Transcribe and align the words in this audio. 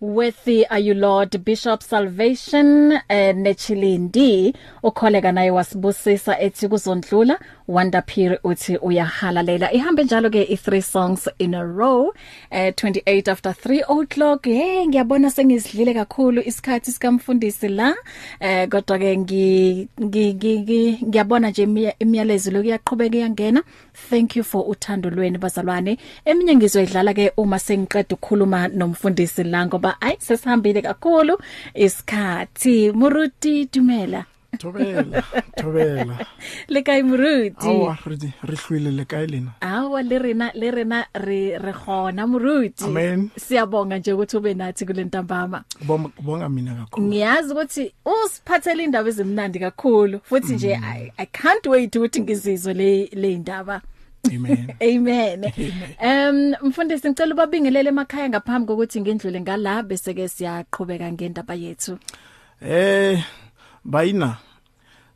Worthy 0.00 0.66
are 0.68 0.78
you 0.78 0.92
Lord 0.92 1.42
Bishop 1.42 1.82
Salvation 1.82 2.92
eh 3.08 3.34
nechilindi 3.36 4.54
ukholeka 4.82 5.32
naye 5.32 5.50
wasibusisa 5.50 6.40
ethi 6.40 6.68
kuzondlula 6.68 7.38
Wonderpir 7.68 8.38
uthi 8.44 8.76
uyahalalela. 8.76 9.72
Ihambe 9.72 10.04
njalo 10.04 10.30
ke 10.30 10.44
i3 10.44 10.82
songs 10.82 11.28
in 11.38 11.54
a 11.54 11.64
row. 11.64 12.12
Eh 12.50 12.72
28 12.74 13.30
after 13.30 13.52
3 13.52 13.82
o'clock. 13.88 14.44
Hey 14.44 14.86
ngiyabona 14.86 15.30
sengizidlile 15.30 15.94
kakhulu 15.94 16.42
isikhathi 16.46 16.92
sikamfundisi 16.92 17.68
la. 17.68 17.94
Eh 18.40 18.68
kodwa 18.68 18.98
ke 18.98 19.16
ngi 19.16 20.98
ngiyabona 21.04 21.50
nje 21.50 21.94
imiyalezo 21.98 22.50
lokuyaqhubeka 22.50 23.16
iyangena. 23.16 23.62
Thank 24.10 24.36
you 24.36 24.44
for 24.44 24.64
uthando 24.68 25.10
lweni 25.10 25.38
bazalwane. 25.38 25.98
Eminye 26.24 26.56
ngizoyidlala 26.56 27.14
ke 27.14 27.32
uma 27.36 27.58
sengiqeda 27.58 28.14
ukukhuluma 28.14 28.68
nomfundisi 28.68 29.44
la 29.44 29.66
ngoba 29.66 29.96
ay 30.00 30.16
sesihambile 30.18 30.82
kakhulu 30.82 31.38
isikhathi. 31.74 32.92
Muruti 32.92 33.68
dumela. 33.72 34.24
Thobela, 34.58 35.22
thobela. 35.56 36.18
le 36.68 36.82
kae 36.82 37.02
moruti 37.02 37.66
Awa 37.68 37.98
re 38.06 38.16
di- 38.16 38.32
re 38.42 38.56
hlwile 38.56 38.90
le 38.90 39.04
kae 39.04 39.26
lena? 39.26 39.52
awa 39.60 40.02
le 40.02 40.18
rena 40.18 40.50
le 40.54 40.70
rena 40.70 41.04
re 41.14 41.58
re 41.58 41.72
khona 41.72 42.26
moruti 42.26 42.84
Amen. 42.84 43.30
siyabonga 43.36 43.98
nje 43.98 44.12
ukuthi 44.12 44.36
ube 44.36 44.54
nathi 44.54 44.86
kule 44.86 45.04
ntambama 45.04 45.64
Bonga 46.22 46.48
mina 46.48 46.74
kakhulu. 46.74 47.06
ngiyazi 47.06 47.52
ukuthi 47.52 47.92
usiphathele 48.04 48.84
indaba 48.84 49.08
ezimnandi 49.08 49.58
kakhulu 49.58 50.20
futhi 50.24 50.54
nje 50.54 50.74
I, 50.76 51.12
i 51.18 51.26
can't 51.26 51.66
wait 51.66 51.96
ukuthi 51.96 52.20
ngizizwe 52.20 52.74
le 52.74 53.08
le 53.12 53.32
indaba 53.32 53.80
Amen. 54.34 54.74
Amen. 54.82 55.44
Um 56.02 56.68
mfundisi 56.68 57.08
ngicela 57.08 57.34
ubabingelele 57.34 57.88
emakhaya 57.88 58.28
ngaphambi 58.28 58.66
kokuthi 58.66 59.00
ngendlule 59.00 59.40
ngala 59.40 59.82
bese 59.82 60.14
ke 60.14 60.28
siyaqhubeka 60.28 61.12
ngendaba 61.12 61.54
yethu. 61.54 61.98
Eh 62.60 63.22
baina 63.84 64.36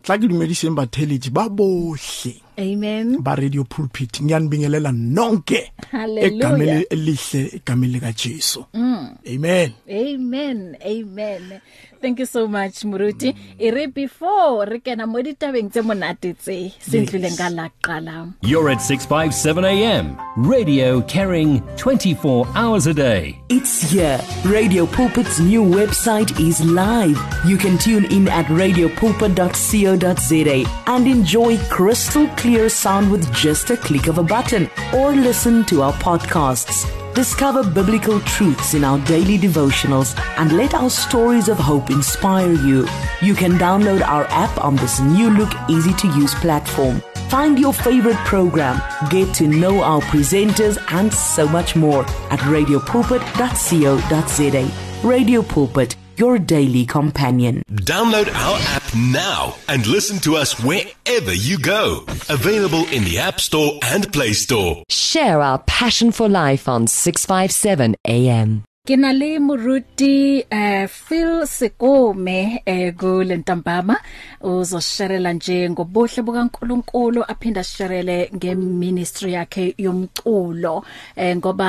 tla 0.03 0.19
ke 0.19 0.27
dumediseng 0.29 0.75
batheletši 0.77 1.31
ba 1.31 1.49
bohle 1.49 2.33
Amen. 2.57 3.21
ba 3.21 3.37
radio 3.37 3.65
pulpit 3.65 4.21
ngiyanibingelela 4.21 4.93
nonke 4.93 5.73
Hallelujah. 5.91 6.33
egameni 6.33 6.85
elihle 6.91 7.51
egameni 7.55 7.93
lika 7.93 8.13
Jesu. 8.13 8.65
Amen. 8.75 9.73
Amen. 9.91 10.77
Amen. 10.85 11.61
Thank 12.01 12.19
you 12.21 12.27
so 12.27 12.47
much 12.49 12.83
Muruti. 12.85 13.35
Ire 13.61 13.87
before 13.89 14.65
re 14.67 14.79
kena 14.81 15.07
mo 15.07 15.21
ditabeng 15.23 15.71
tse 15.71 15.83
monate 15.83 16.33
tse 16.39 16.73
sendlule 16.81 17.31
ngala 17.33 17.71
qala. 17.83 18.33
You're 18.43 18.71
at 18.71 18.81
657 18.81 19.65
AM. 19.65 20.17
Radio 20.37 21.03
carrying 21.03 21.61
24 21.77 22.47
hours 22.55 22.87
a 22.87 22.95
day. 22.95 23.37
It's 23.51 23.83
here. 23.91 24.19
Radio 24.47 24.87
Pulpit's 24.87 25.39
new 25.41 25.63
website 25.63 26.39
is 26.41 26.65
live. 26.65 27.19
You 27.45 27.59
can 27.59 27.77
tune 27.77 28.07
in 28.07 28.29
at 28.29 28.47
radiopulpit.co.za 28.47 30.65
and 30.87 31.07
enjoy 31.07 31.59
crystal 31.69 32.27
clear 32.37 32.69
sound 32.71 33.11
with 33.11 33.31
just 33.35 33.69
a 33.71 33.77
click 33.77 34.07
of 34.07 34.17
a 34.19 34.23
button 34.23 34.71
or 34.95 35.13
listen 35.13 35.65
to 35.67 35.80
our 35.81 35.93
podcasts. 35.95 36.87
Discover 37.15 37.71
biblical 37.71 38.21
truths 38.21 38.75
in 38.75 38.85
our 38.85 38.99
daily 39.07 39.39
devotionals 39.39 40.15
and 40.39 40.53
let 40.53 40.75
our 40.75 40.91
stories 40.91 41.49
of 41.49 41.59
hope 41.59 41.91
inspire 41.91 42.53
you. 42.53 42.87
You 43.21 43.35
can 43.35 43.53
download 43.53 44.07
our 44.07 44.27
app 44.31 44.65
on 44.65 44.77
this 44.77 45.01
new 45.01 45.31
look, 45.31 45.53
easy 45.69 45.93
to 45.95 46.07
use 46.09 46.35
platform. 46.37 47.03
Find 47.29 47.59
your 47.59 47.73
favorite 47.73 48.19
program, 48.19 48.81
get 49.09 49.33
to 49.35 49.47
know 49.47 49.83
our 49.83 50.01
presenters, 50.03 50.79
and 50.93 51.13
so 51.13 51.49
much 51.49 51.77
more 51.77 52.05
at 52.31 52.41
radiopulpit.co.za. 52.41 55.09
Radio 55.09 55.43
Pulpit, 55.43 55.97
your 56.21 56.39
daily 56.39 56.85
companion. 56.85 57.63
Download 57.73 58.29
our 58.35 58.59
app 58.77 58.95
now 58.95 59.57
and 59.69 59.87
listen 59.87 60.19
to 60.21 60.37
us 60.37 60.63
wherever 60.63 61.33
you 61.33 61.59
go. 61.59 62.05
Available 62.29 62.87
in 62.89 63.05
the 63.05 63.19
App 63.19 63.41
Store 63.41 63.81
and 63.83 64.13
Play 64.13 64.35
Store. 64.35 64.85
Share 64.91 65.41
our 65.41 65.59
passion 65.61 66.13
for 66.13 66.29
life 66.29 66.69
on 66.69 66.87
657 66.87 67.97
AM. 68.07 68.65
Ke 68.91 68.97
na 68.99 69.13
le 69.15 69.39
Muruti 69.39 70.43
eh 70.51 70.89
Phil 70.91 71.47
Sekome 71.47 72.63
eh 72.67 72.91
kule 72.99 73.37
ntambama 73.37 73.97
uzosherela 74.43 75.33
nje 75.33 75.71
ngobuhle 75.71 76.23
bukaNkuluNkulu 76.23 77.23
aphinda 77.23 77.63
sherele 77.65 78.31
ngeministry 78.35 79.33
yakhe 79.33 79.75
yomculo. 79.79 80.83
Eh 81.17 81.37
ngoba 81.37 81.69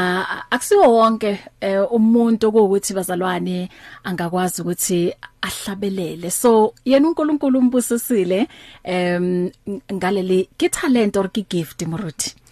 akusiwo 0.49 0.93
wonke 0.93 1.39
eh, 1.61 1.91
umuntu 1.91 2.49
ukuthi 2.49 2.93
bazalwane 2.93 3.69
angakwazi 4.03 4.61
ukuthi 4.61 5.13
ahlabelele. 5.41 6.31
So 6.31 6.73
yena 6.85 7.07
uNkulunkulu 7.07 7.59
umbusisile 7.59 8.47
em 8.83 9.51
ngaleli 9.93 10.49
ke 10.57 10.69
talent 10.69 11.17
or 11.17 11.29
ke 11.29 11.45
gift 11.47 11.85
Muruti? 11.85 12.33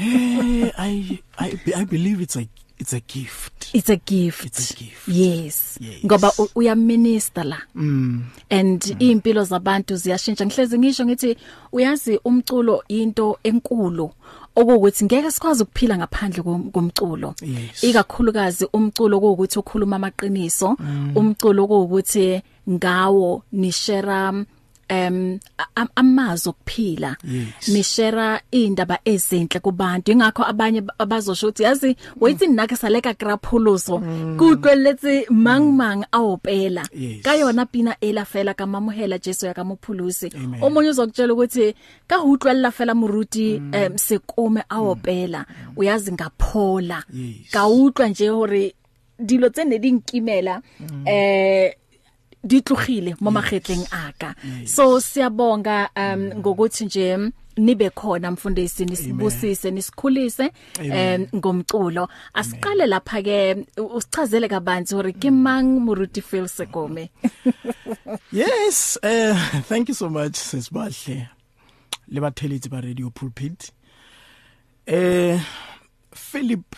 Eh 0.00 0.70
I 0.78 1.18
I 1.38 1.60
I 1.76 1.84
believe 1.84 2.20
it's 2.20 2.36
a 2.36 2.46
it's 2.80 2.92
a 2.92 3.00
gift. 3.00 3.70
It's 3.74 3.90
a 3.90 3.96
gift. 3.96 4.44
It's 4.46 4.70
a 4.70 4.74
gift. 4.74 5.08
Yes. 5.08 5.78
Yes. 5.80 6.04
Ngoba 6.04 6.32
u- 6.38 6.48
uyaminister 6.54 7.44
la. 7.44 7.58
Mm. 7.74 8.22
And 8.50 8.82
impilo 8.98 9.44
zabantu 9.44 9.96
ziyashintsha. 9.96 10.46
Ngihlezi 10.46 10.78
ngisho 10.78 11.04
ngithi 11.06 11.36
uyazi 11.72 12.20
umculo 12.24 12.82
into 12.88 13.38
enkulu 13.44 14.10
okuwukuthi 14.56 15.04
ngeke 15.04 15.30
sikwazi 15.30 15.62
ukuphila 15.62 15.96
ngaphandle 15.98 16.42
kom- 16.42 16.70
komculo. 16.70 17.34
Yes. 17.42 17.84
Ikakhulukazi 17.84 18.66
umculo 18.72 19.16
okuwukuthi 19.16 19.58
ukhuluma 19.58 19.96
amaqiniso, 19.96 20.76
umculo 21.14 21.64
okuwukuthi 21.64 22.42
ngawo 22.70 23.42
ni 23.52 23.72
share 23.72 24.44
em 24.90 25.38
am- 25.76 25.88
amazwi 25.96 26.50
okuphila. 26.50 27.16
Yes. 27.24 27.68
nishera 27.68 28.40
indaba 28.50 28.98
ezinhle 29.04 29.60
kubantu. 29.60 30.12
Ingakho 30.12 30.42
abanye 30.44 30.80
ba- 30.80 30.94
abazosho 30.98 31.46
ukuthi 31.48 31.62
yazi 31.62 31.96
wait 32.20 32.40
nake 32.48 32.76
saleka 32.76 33.14
graphuluso 33.14 33.98
kutlweletse 34.38 35.26
mang 35.30 35.72
mang 35.72 36.04
awopela 36.12 36.82
Yes. 36.92 37.22
ka 37.22 37.34
yona 37.34 37.66
pina 37.66 37.96
ela 38.00 38.24
fela 38.24 38.54
ka 38.54 38.66
mamohela 38.66 39.18
Jesu 39.18 39.46
ya 39.46 39.54
ka 39.54 39.64
mophulusi 39.64 40.28
Amen. 40.34 40.62
omunye 40.62 40.90
uzokutshela 40.90 41.32
ukuthi 41.34 41.74
ka 42.06 42.22
utlwella 42.24 42.70
fela 42.70 42.94
moruti 42.94 43.62
em 43.72 43.96
sekome 43.98 44.62
awopela 44.68 45.46
uyazi 45.76 46.12
ngaphola. 46.12 47.04
Yes. 47.14 47.50
ka 47.52 47.68
utlwa 47.68 48.08
nje 48.08 48.28
hore 48.28 48.74
dilo 49.18 49.48
tse 49.48 49.64
ne 49.64 49.78
di 49.78 49.92
nkimela 49.92 50.62
eh 51.06 51.74
di 52.44 52.60
tlogile 52.62 53.14
mo 53.20 53.30
magetleng 53.30 53.86
aka 53.92 54.34
so 54.66 55.00
siyabonga 55.00 55.90
um 55.96 56.40
ngokuthi 56.40 56.84
nje 56.84 57.32
nibe 57.56 57.90
khona 57.90 58.30
mfundisi 58.30 58.84
nisibusise 58.84 59.70
nisikhulise 59.70 60.50
em 60.80 61.26
ngomculo 61.34 62.08
asiqale 62.34 62.86
lapha 62.86 63.22
ke 63.22 63.66
usichazele 63.76 64.48
kabanzi 64.48 64.94
hore 64.94 65.12
ke 65.12 65.30
mang 65.30 65.80
Muruti 65.80 66.22
Phil 66.22 66.48
Sekome 66.48 67.10
Yes, 68.32 68.98
uh 69.02 69.34
thank 69.68 69.88
you 69.88 69.94
so 69.94 70.08
much 70.08 70.34
sesibahle. 70.34 71.28
Le 72.08 72.20
batheletsi 72.20 72.70
ba 72.70 72.80
radio 72.80 73.10
pulpit. 73.10 73.70
Eh 74.86 75.38
Philip 76.12 76.76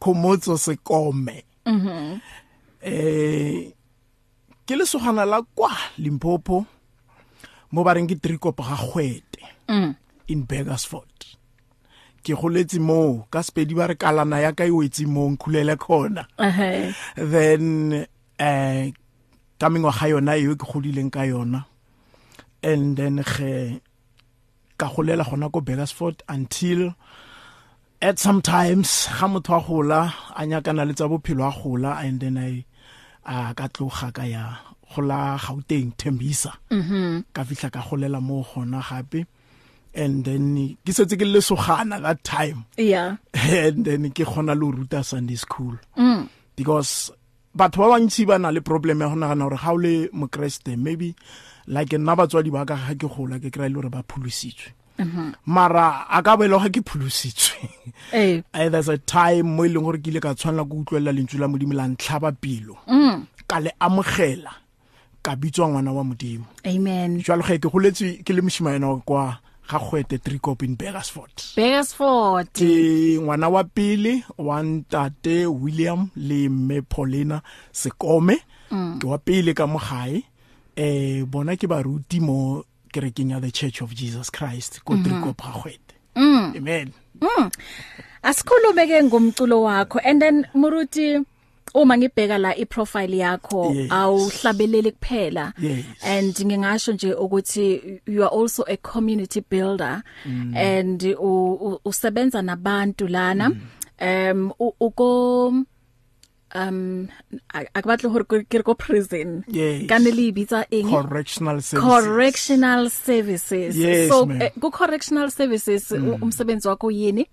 Komotso 0.00 0.56
Sekome. 0.56 1.44
Mhm. 1.66 2.20
Eh 2.82 3.72
ke 4.68 4.76
le 4.76 4.84
sogana 4.84 5.24
la 5.24 5.40
kwa 5.56 5.72
Limpopo 5.96 6.66
mo 7.72 7.80
ba 7.84 7.96
reng 7.96 8.08
ke 8.08 8.20
Trikopo 8.20 8.60
ga 8.60 8.76
Gwete. 8.76 9.40
Mm. 9.68 9.96
In 10.28 10.44
Begersford. 10.44 11.36
Ke 12.20 12.36
goletse 12.36 12.76
mo 12.76 13.24
ka 13.32 13.40
spedi 13.40 13.72
ba 13.72 13.88
re 13.88 13.96
kalana 13.96 14.44
ya 14.44 14.52
ka 14.52 14.68
e 14.68 14.72
wetse 14.72 15.08
mo 15.08 15.24
nkhulele 15.32 15.80
khona. 15.80 16.28
ehe 16.36 16.92
then 17.16 18.04
eh 18.36 18.92
ka 19.58 19.66
mengwaga 19.72 20.12
yona 20.12 20.36
eo 20.36 20.52
ke 20.52 20.68
godileng 20.68 21.10
ka 21.10 21.24
yona 21.24 21.64
and 22.62 22.96
then 22.96 23.24
ge 23.24 23.80
ka 24.76 24.92
golela 24.92 25.24
gona 25.24 25.48
ko 25.48 25.64
Begersford 25.64 26.20
until 26.28 26.92
at 28.02 28.18
sometimes 28.18 29.08
ga 29.08 29.26
motho 29.32 29.56
a 29.56 29.60
gola 29.64 30.00
a 30.36 30.44
nyakana 30.44 30.84
le 30.84 30.92
tsa 30.92 31.08
bophelo 31.08 31.48
a 31.48 31.52
gola 31.56 31.98
and 32.04 32.20
then 32.20 32.36
i 32.36 32.67
a 33.28 33.52
ka 33.52 33.68
tloga 33.68 34.08
ka 34.16 34.24
ya 34.24 34.44
gola 34.88 35.36
Gauteng 35.36 35.92
Thembisa. 36.00 36.52
Mhm 36.72 37.28
ka 37.36 37.44
fihla 37.44 37.68
ka 37.70 37.84
golela 37.84 38.20
mo 38.24 38.40
gona 38.42 38.80
gape 38.80 39.26
and 39.94 40.24
then 40.24 40.56
ke 40.84 40.90
setse 40.96 41.14
ke 41.20 41.26
le 41.28 41.40
sogana 41.44 42.00
that 42.00 42.24
time. 42.24 42.64
Yeah. 42.76 43.16
And 43.34 43.84
then 43.84 44.10
ke 44.16 44.24
gona 44.24 44.56
le 44.56 44.64
ho 44.64 44.72
ruta 44.72 45.04
Sunday 45.04 45.36
school. 45.36 45.76
Mm. 45.96 46.28
because 46.58 47.12
batho 47.56 47.78
ba 47.86 47.94
bantsi 47.94 48.26
ba 48.26 48.38
na 48.38 48.50
le 48.50 48.60
problem 48.60 49.00
ya 49.00 49.08
go 49.08 49.14
nagana 49.14 49.44
gore 49.48 49.58
ga 49.62 49.70
o 49.72 49.76
le 49.76 50.08
mokreste 50.10 50.76
maybe 50.76 51.14
like 51.66 51.94
nna 51.94 52.16
batswadi 52.18 52.50
ba 52.50 52.66
ka 52.66 52.74
ga 52.74 52.94
ke 52.98 53.06
gola 53.06 53.38
ke 53.38 53.52
kry 53.54 53.68
le 53.68 53.74
gore 53.78 53.90
ba 53.90 54.02
pholositswe. 54.02 54.72
Mara 55.46 56.06
a 56.10 56.22
ka 56.22 56.36
belo 56.36 56.58
ga 56.58 56.68
ke 56.68 56.80
phulositswe 56.82 57.70
Eh. 58.12 58.42
there's 58.52 58.88
a 58.88 58.98
time 58.98 59.56
mo 59.56 59.64
ileng 59.64 59.84
gore 59.84 59.98
ke 59.98 60.08
ile 60.10 60.20
ka 60.20 60.34
tshwanela 60.34 60.64
go 60.68 60.82
utlwela 60.82 61.12
lentswe 61.12 61.38
la 61.40 61.48
modimo 61.48 61.74
la 61.74 61.88
ntlhaba 61.88 62.32
pelo. 62.32 62.76
Ka 63.48 63.60
le 63.60 63.72
amogela 63.80 64.52
ka 65.22 65.36
bitswa 65.36 65.68
ngwana 65.68 65.92
wa 65.92 66.04
modimo. 66.04 66.46
Amen. 66.64 67.20
jwalo 67.22 67.42
ge 67.42 67.58
ke 67.58 67.68
goletse 67.68 68.22
ke 68.24 68.32
le 68.32 68.40
moshimanyana 68.42 69.02
kwa 69.04 69.38
ga 69.68 69.78
gwete 69.78 70.18
tricop 70.18 70.62
in 70.62 70.76
Beresford. 70.76 71.32
Beresford. 71.56 72.48
ke 72.52 73.18
ngwana 73.20 73.48
wa 73.48 73.64
pele 73.64 74.24
wa 74.38 74.62
ntate 74.62 75.46
William 75.46 76.08
le 76.16 76.48
mme 76.48 76.82
Paulina 76.82 77.42
Sekome. 77.72 78.38
Ke 78.70 79.04
wa 79.06 79.18
pele 79.18 79.54
ka 79.54 79.66
mogae 79.66 80.24
eh 80.76 81.24
bona 81.26 81.56
ke 81.56 81.66
baruti 81.66 82.20
mo 82.20 82.64
kerekeng 82.92 83.30
ya 83.30 83.40
the 83.40 83.50
Church 83.50 83.82
of 83.82 83.94
Jesus 83.94 84.30
Christ 84.30 84.80
ko 84.84 84.96
Tricop 84.96 85.36
ga 85.42 85.52
gwete 85.62 85.94
amen. 86.56 86.92
Asikhulume 88.22 88.86
ke 88.86 89.02
ngomculo 89.04 89.62
wakho 89.62 90.00
and 90.04 90.20
then 90.22 90.46
Muruti 90.54 91.24
uma 91.74 91.96
ngibheka 91.96 92.38
la 92.38 92.54
iprofile 92.56 93.16
yakho 93.18 93.74
Yes. 93.74 93.90
awuhlabeleli 93.92 94.92
kuphela. 94.92 95.52
Yes. 95.58 95.84
and 96.02 96.34
ngingasho 96.34 96.92
nje 96.92 97.14
ukuthi 97.14 98.00
you 98.06 98.22
are 98.24 98.30
also 98.32 98.64
a 98.68 98.76
community 98.76 99.40
builder. 99.40 100.02
Mm. 100.26 100.56
and 100.56 101.00
usebenza 101.84 102.42
nabantu 102.42 103.08
lana. 103.08 103.52
Um 104.00 104.52
u- 104.60 104.74
uko 104.80 105.64
um 106.54 107.08
ak- 107.52 107.70
akubatle 107.74 108.08
hore 108.10 108.24
ke 108.24 108.56
re 108.58 108.62
ko 108.62 108.74
prison. 108.74 109.44
Yes. 109.48 109.86
ka 109.88 109.98
ne 109.98 110.10
le 110.10 110.32
bitsa 110.32 110.64
eng? 110.70 110.88
Correctional 110.88 111.60
services. 111.60 111.84
Correctional 111.84 112.90
services. 112.90 113.76
Yes, 113.76 114.08
so 114.08 114.24
ma'am. 114.26 114.42
eh, 114.42 114.50
ku 114.60 114.70
correctional 114.70 115.30
services 115.30 115.90
u- 115.92 116.16
umsebenzi 116.22 116.68
wakho 116.68 116.90
yini 116.90 117.26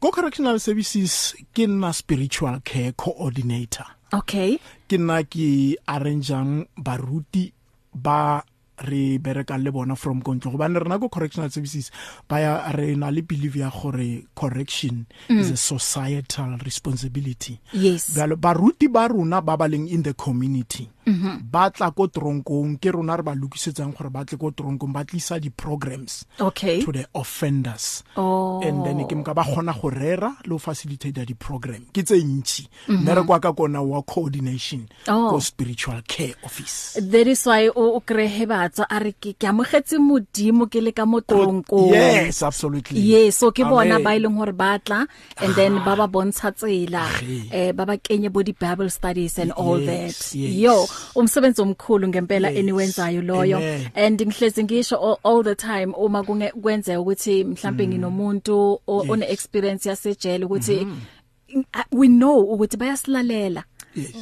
go 0.00 0.10
correctional 0.10 0.58
services 0.58 1.34
ke 1.54 1.66
nna 1.66 1.92
spiritual 1.94 2.60
care 2.64 2.92
coordinator. 2.92 3.86
Okay. 4.12 4.58
Ke 4.88 4.98
nna 4.98 5.22
ke 5.24 5.78
arrangeang 5.88 6.66
baruti 6.76 7.52
ba 7.94 8.42
re 8.82 9.18
bereka 9.18 9.58
le 9.58 9.70
bona 9.70 9.94
from 9.96 10.22
kontlo 10.22 10.50
gobane 10.52 10.78
rena 10.78 10.98
ko 10.98 11.08
correctional 11.08 11.50
services 11.50 11.90
ba 12.28 12.40
ya 12.40 12.72
re 12.72 12.94
na 12.96 13.10
le 13.10 13.22
believe 13.22 13.56
ya 13.60 13.70
gore 13.70 14.24
correction 14.34 15.06
mm. 15.28 15.38
is 15.38 15.50
a 15.50 15.56
societal 15.56 16.58
responsibility 16.64 17.58
yes 17.72 18.10
bjalo 18.14 18.36
baruti 18.36 18.88
ba 18.88 19.08
rona 19.08 19.40
ba 19.40 19.56
ba 19.56 19.68
leng 19.68 19.88
in 19.88 20.02
the 20.02 20.12
community 20.14 20.88
mm 21.06 21.14
-hmm. 21.14 21.36
ba 21.50 21.70
tla 21.70 21.90
ko 21.90 22.06
tronkong 22.06 22.78
ke 22.78 22.90
rona 22.90 23.16
re 23.16 23.22
ba 23.22 23.34
lokisetsang 23.34 23.92
gore 23.96 24.10
ba 24.10 24.24
tle 24.24 24.38
ko 24.38 24.50
tronkong 24.50 24.92
ba 24.92 25.04
tlisa 25.04 25.38
di-programs 25.40 26.24
okay 26.40 26.82
to 26.84 26.92
the 26.92 27.06
offenders 27.14 28.02
Oh. 28.16 28.60
and 28.62 28.84
then 28.84 29.02
ke 29.08 29.14
mka 29.14 29.34
ba 29.34 29.44
kgona 29.44 29.72
go 29.72 29.90
rera 29.90 30.36
le 30.44 30.50
go 30.54 30.58
facilitate 30.58 31.24
di-program 31.26 31.86
ke 31.92 32.02
tse 32.02 32.18
ntšhi 32.22 32.68
mme 32.88 33.14
re 33.14 33.22
kwa 33.22 33.40
ka 33.40 33.52
kona 33.52 33.82
wa 33.82 34.02
coordination 34.02 34.86
Oh. 35.08 35.30
ko 35.30 35.40
spiritual 35.40 36.02
care 36.06 36.34
office 36.42 36.98
that 37.00 37.26
is 37.26 37.46
why 37.46 37.68
o 37.68 37.96
o 37.98 38.00
krehe 38.00 38.46
batsa 38.72 38.86
a 38.88 38.98
re 38.98 39.12
ke 39.12 39.34
ke 39.38 39.46
amogetse 39.48 39.98
modimo 40.00 40.66
ke 40.70 40.80
le 40.82 40.92
ka 40.92 41.04
mo 41.04 41.20
tronkong. 41.20 41.92
Yes 41.92 42.42
absolutely. 42.42 43.00
Yes 43.00 43.36
so 43.36 43.50
ke 43.52 43.64
bona 43.68 43.98
ba 44.00 44.16
ileng 44.16 44.36
hore 44.36 44.52
batla 44.52 45.06
and 45.40 45.54
then 45.54 45.74
ba 45.84 45.96
ba 45.96 46.08
bontsha 46.08 46.52
tsela 46.52 47.04
eh 47.52 47.72
ba 47.72 47.84
ba 47.86 47.96
kenye 47.98 48.32
bo 48.32 48.42
di 48.42 48.52
bible 48.52 48.88
studies 48.90 49.38
and 49.38 49.52
all 49.52 49.78
Yes, 49.78 49.86
that. 50.32 50.36
yes. 50.38 50.54
yo 50.56 50.86
umsebenzi 51.16 51.60
omkhulu 51.62 52.08
ngempela 52.08 52.48
Yes. 52.50 52.58
eniwenzayo 52.58 53.22
loyo. 53.22 53.58
And 53.94 54.18
ngihlezi 54.20 54.64
ngisho 54.64 54.96
all, 54.96 55.18
all 55.24 55.42
the 55.42 55.54
time 55.54 55.92
uma 55.96 56.22
kwenzeka 56.24 57.00
ukuthi 57.00 57.44
mhlambe 57.44 57.86
nginomuntu 57.86 58.80
o- 58.86 58.92
Mm. 58.92 59.00
Yes. 59.02 59.10
one 59.10 59.22
experience 59.28 59.88
yasejele 59.88 60.44
ukuthi 60.44 60.86
uh, 61.54 61.82
we 61.92 62.08
know 62.08 62.40
ukuthi 62.40 62.76
bayasilalela. 62.76 63.64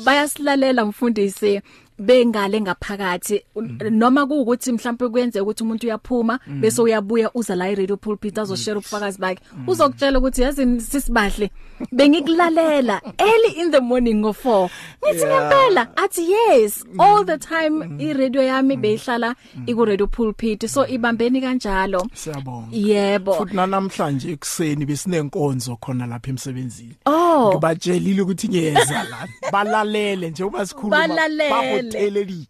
Bayasilalela 0.04 0.84
mfundisi 0.84 1.60
bengale 2.00 2.60
ngaphakathi. 2.60 3.42
Noma 3.90 4.26
kuukuthi 4.26 4.72
mhlawumbe 4.72 5.08
kuyenze 5.08 5.40
ukuthi 5.40 5.62
umuntu 5.62 5.86
uyaphuma 5.86 6.40
bese 6.60 6.82
uyabuya 6.82 7.30
uza 7.34 7.54
la 7.54 7.70
i-radio 7.70 7.96
pulpit 7.96 8.38
azoshare 8.38 8.78
ubufakazi 8.78 9.18
bakhe. 9.18 9.40
Uzokutshela 9.66 10.18
ukuthi 10.18 10.42
yazi 10.42 10.80
sisibahle 10.80 11.50
bengikulalela 11.92 13.00
early 13.18 13.60
in 13.60 13.70
the 13.70 13.80
morning 13.80 14.14
ngo 14.14 14.30
4 14.30 14.68
ngithi 15.04 15.26
ngempela 15.26 15.96
athi 15.96 16.30
yes 16.30 16.84
all 16.98 17.24
the 17.24 17.38
time 17.38 17.96
i-radio 17.98 18.42
yami 18.42 18.76
beyihlala 18.76 19.34
iku 19.66 19.84
radio 19.84 20.06
pulpit. 20.06 20.66
So 20.66 20.86
ibambeni 20.86 21.40
kanjalo. 21.40 22.06
Siyabonga. 22.14 22.76
Yebo. 22.76 23.34
Futhi 23.34 23.56
nanamhlanje 23.56 24.32
ekuseni 24.32 24.86
besinenkonzo 24.86 25.76
khona 25.76 26.06
lapha 26.06 26.30
emsebenzini. 26.30 26.96
Oh. 27.06 27.50
ngibatshelile 27.52 28.22
ukuthi 28.22 28.48
ngiyeza 28.48 29.04
la. 29.10 29.28
Balalele 29.52 30.30
nje 30.30 30.44
uma 30.44 30.66
sikhuluma 30.66 31.08
Balalele. 31.08 31.89
Bahotelelile 31.90 32.46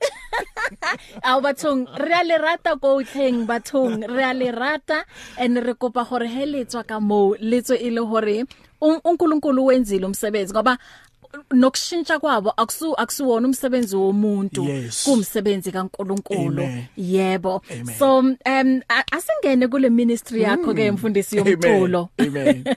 Ao 1.22 1.40
bathong 1.40 1.86
re 1.98 2.14
a 2.14 2.22
le 2.24 2.38
rata 2.38 2.76
go 2.76 3.02
tlheng 3.02 3.46
bathong 3.46 4.06
re 4.06 4.22
a 4.24 4.32
le 4.34 4.50
rata 4.52 5.04
and 5.38 5.56
re 5.58 5.74
kopa 5.74 6.04
gore 6.08 6.28
he 6.28 6.46
letswa 6.46 6.86
ka 6.86 7.00
mo 7.00 7.34
letso 7.40 7.74
e 7.74 7.90
le 7.90 8.00
hore 8.00 8.44
un- 8.80 9.00
uNkulunkulu 9.04 9.64
wenzile 9.66 10.06
umsebenzi 10.06 10.52
ngoba 10.52 10.78
nokushintsha 11.52 12.18
kwabo 12.18 12.50
akusu 12.56 12.94
akusuwona 12.96 13.46
umsebenzi 13.48 13.96
womuntu 13.96 14.64
Yes. 14.64 15.04
kumsebenzi 15.04 15.72
kaNkulunkulu. 15.72 16.62
Amen. 16.62 16.84
yebo. 16.96 17.62
Amen. 17.70 17.94
so 17.98 18.18
um 18.18 18.36
a- 18.88 19.04
asingene 19.12 19.68
kule 19.68 19.90
ministry 19.90 20.42
yakho 20.42 20.74
ke 20.74 20.90
mfundisi 20.92 21.36
yomculo. 21.36 22.08
Amen. 22.18 22.64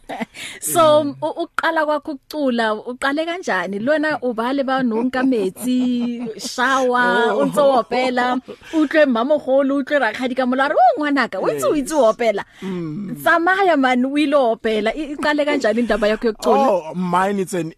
So 0.59 1.01
u- 1.21 1.43
uqala 1.43 1.85
kwakho 1.85 2.11
ukucula 2.11 2.73
uqale 2.73 3.25
kanjani? 3.25 3.79
Lona 3.79 4.19
ubale 4.21 4.63
ba 4.63 4.83
nonkametsi 4.83 6.21
shower 6.39 7.33
o 7.35 7.45
ntse 7.45 7.61
opela 7.61 8.39
utlwe 8.73 9.05
mamogolo 9.05 9.75
utlwe 9.77 9.99
rakgadi 9.99 10.35
ka 10.35 10.45
molare 10.45 10.73
o 10.75 10.97
ngwanaka 10.99 11.39
o 11.39 11.47
itse 11.51 11.65
o 11.65 11.75
itse 11.75 11.93
o 11.95 12.09
opela 12.09 12.45
tsamaya 13.21 13.77
man 13.77 14.05
o 14.05 14.17
ile 14.17 14.35
o 14.35 14.51
opela 14.55 14.93
I- 14.95 15.11
iqale 15.13 15.45
kanjani 15.45 15.79
indaba 15.79 16.07
yakho 16.07 16.27
yokucula? 16.27 16.69
Oh 16.69 16.95
mine 16.95 17.39
it's 17.41 17.53
an 17.53 17.73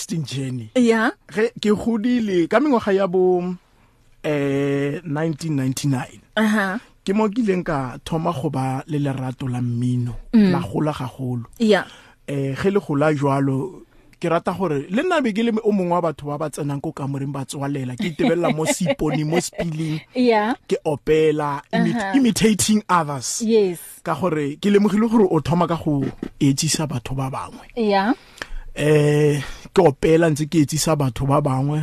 interesting 0.00 0.24
journey. 0.24 0.70
Yeah 0.74 1.10
ge 1.28 1.50
ke 1.60 1.70
godile 1.74 2.48
ka 2.48 2.60
mengwaga 2.60 2.92
ya 2.92 3.06
bo 3.06 3.54
eh 4.22 5.00
1999 5.04 6.20
aha. 6.36 6.80
Ke 7.04 7.12
mo 7.12 7.28
kileng 7.28 7.64
ka 7.64 7.98
thoma 8.04 8.32
go 8.32 8.50
ba 8.50 8.82
le 8.86 8.98
lerato 8.98 9.48
la 9.48 9.60
mmino 9.60 10.14
la 10.32 10.60
gola 10.60 10.92
gagolo 10.92 11.44
yeah 11.58 11.84
eh 12.26 12.54
ge 12.56 12.70
le 12.70 12.80
gola 12.80 13.12
jwalo 13.14 13.84
ke 14.20 14.28
rata 14.28 14.52
gore 14.52 14.84
le 14.90 15.02
nna 15.02 15.20
be 15.24 15.32
ke 15.32 15.42
le 15.42 15.52
o 15.64 15.72
mongwe 15.72 15.96
wa 15.96 16.02
batho 16.02 16.26
ba 16.28 16.36
ba 16.38 16.50
tsenang 16.52 16.80
ko 16.80 16.92
kamoreng 16.92 17.32
ba 17.32 17.44
tswalela 17.44 17.96
ke 17.96 18.12
itebelela 18.12 18.52
mo 18.52 18.64
siponi 18.74 19.24
mo 19.24 19.40
spilling. 19.40 20.00
Yeah 20.14 20.54
ke 20.68 20.76
opela 20.84 21.62
imi 21.72 21.92
Aha. 21.96 22.12
imitating 22.16 22.84
others. 22.88 23.40
Yes. 23.40 23.80
Ka 24.04 24.14
gore 24.14 24.60
ke 24.60 24.68
lemogile 24.68 25.08
gore 25.08 25.24
o 25.24 25.40
thoma 25.40 25.64
ka 25.66 25.80
go 25.80 26.04
etsisa 26.40 26.84
batho 26.86 27.16
ba 27.16 27.32
bangwe. 27.32 27.72
Yeah 27.76 28.12
eh 28.74 29.42
ke 29.74 29.80
opela 29.82 30.30
ntse 30.30 30.46
ke 30.50 30.62
etsisa 30.66 30.96
batho 30.96 31.26
ba 31.26 31.40
bangwe. 31.40 31.82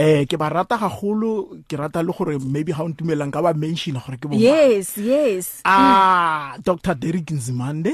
Eh 0.00 0.24
ke 0.24 0.38
ba 0.40 0.48
rata 0.48 0.78
gagolo 0.80 1.60
ke 1.68 1.76
rata 1.76 2.00
le 2.02 2.12
gore 2.16 2.38
maybe 2.40 2.72
ha 2.72 2.84
o 2.84 2.88
ntumelang 2.88 3.28
ka 3.32 3.42
ba 3.44 3.52
mention 3.52 4.00
gore 4.00 4.16
ke 4.16 4.24
bo 4.28 4.32
mang. 4.32 4.40
yes 4.40 4.96
yes. 4.96 5.60
Ah 5.64 6.56
Dr 6.62 6.94
Derek 6.94 7.28
Nzimande. 7.30 7.92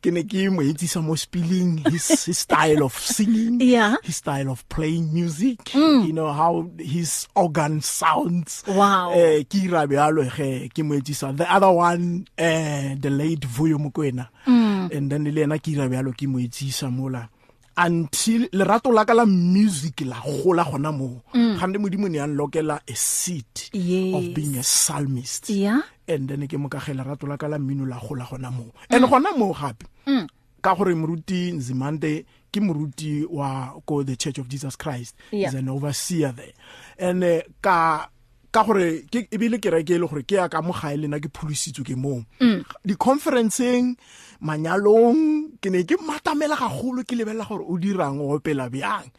Ke 0.00 0.08
ne 0.12 0.24
ke 0.24 0.48
mo 0.52 0.60
etsisa 0.64 1.00
mo 1.04 1.12
spilling 1.16 1.78
his, 1.92 2.24
his 2.24 2.38
style 2.38 2.84
of 2.84 2.92
singing 2.96 3.60
Yeah. 3.74 3.96
his 4.04 4.16
style 4.16 4.48
of 4.50 4.64
playing 4.68 5.12
music. 5.12 5.74
You 5.74 6.12
know 6.12 6.32
how 6.32 6.68
his 6.78 7.28
organ 7.36 7.80
sounds. 7.80 8.64
Wow. 8.68 9.12
eh 9.12 9.44
ke 9.44 9.64
ira 9.68 9.84
bjalo 9.88 10.24
ge 10.24 10.68
ke 10.72 10.80
mo 10.84 10.96
etsisa. 10.96 11.36
The 11.36 11.44
other 11.52 11.72
one 11.72 12.24
eh 12.38 12.96
the 12.96 13.10
late 13.10 13.44
Vuyo 13.44 13.76
Mokoena. 13.76 14.28
And 14.92 15.10
then 15.10 15.24
le 15.24 15.42
ena 15.42 15.58
ke 15.58 15.68
ira 15.76 15.88
bjalo 15.88 16.12
ke 16.16 16.26
mo 16.28 16.38
etsisa 16.38 16.90
mola. 16.90 17.28
Until 17.76 18.46
lerato 18.52 18.92
la 18.94 19.04
ka 19.04 19.14
la 19.14 19.26
music 19.26 20.02
la 20.06 20.20
gola 20.22 20.62
gona 20.64 20.92
mo 20.92 21.22
ga 21.34 21.66
nne 21.66 21.78
modimo 21.78 22.08
ne 22.08 22.18
a 22.18 22.26
nlokela 22.26 22.78
a 22.86 22.94
seat 22.94 23.70
Yes. 23.72 24.14
of 24.14 24.34
being 24.34 24.56
a 24.58 24.62
psalmist. 24.62 25.50
Yeah. 25.50 25.82
And 26.06 26.28
then 26.28 26.46
ke 26.46 26.54
mo 26.54 26.68
ka 26.68 26.78
gela 26.78 27.02
rato 27.04 27.26
la 27.26 27.36
ka 27.36 27.48
la 27.48 27.58
mmino 27.58 27.88
la 27.88 27.98
gola 27.98 28.24
gona 28.30 28.52
mo 28.52 28.70
and 28.90 29.04
gona 29.04 29.36
mo 29.36 29.52
gape 29.52 29.82
ka 30.62 30.74
gore 30.74 30.94
moruti 30.94 31.50
Nzimande 31.52 32.24
ke 32.52 32.60
moruti 32.62 33.26
wa 33.28 33.74
ko 33.84 34.04
the 34.04 34.14
Church 34.14 34.38
of 34.38 34.48
Jesus 34.48 34.76
Christ. 34.76 35.16
Yeah. 35.32 35.48
is 35.48 35.54
an 35.54 35.68
overseer 35.68 36.30
there. 36.30 36.52
And 36.96 37.24
uh, 37.24 37.40
ka 37.60 38.06
ka 38.54 38.62
gore 38.62 39.02
ke 39.10 39.26
e 39.26 39.36
bile 39.42 39.58
ke 39.58 39.66
reke 39.74 39.98
le 39.98 40.06
gore 40.06 40.22
ke 40.22 40.38
ya 40.38 40.46
ka 40.48 40.62
mo 40.62 40.70
gae 40.72 40.94
lena 40.96 41.18
ke 41.18 41.26
phulisitswe 41.34 41.82
ke 41.90 41.96
mo 41.98 42.22
di 42.86 42.94
conferenceng 42.94 43.96
manyalong 44.40 45.58
ke 45.60 45.70
ne 45.74 45.82
ke 45.82 45.98
matamela 45.98 46.54
gagolo 46.56 47.02
ke 47.02 47.16
lebella 47.18 47.44
gore 47.48 47.64
o 47.66 47.74
dirang 47.78 48.20
o 48.20 48.38
opela 48.38 48.70
bjang. 48.70 49.10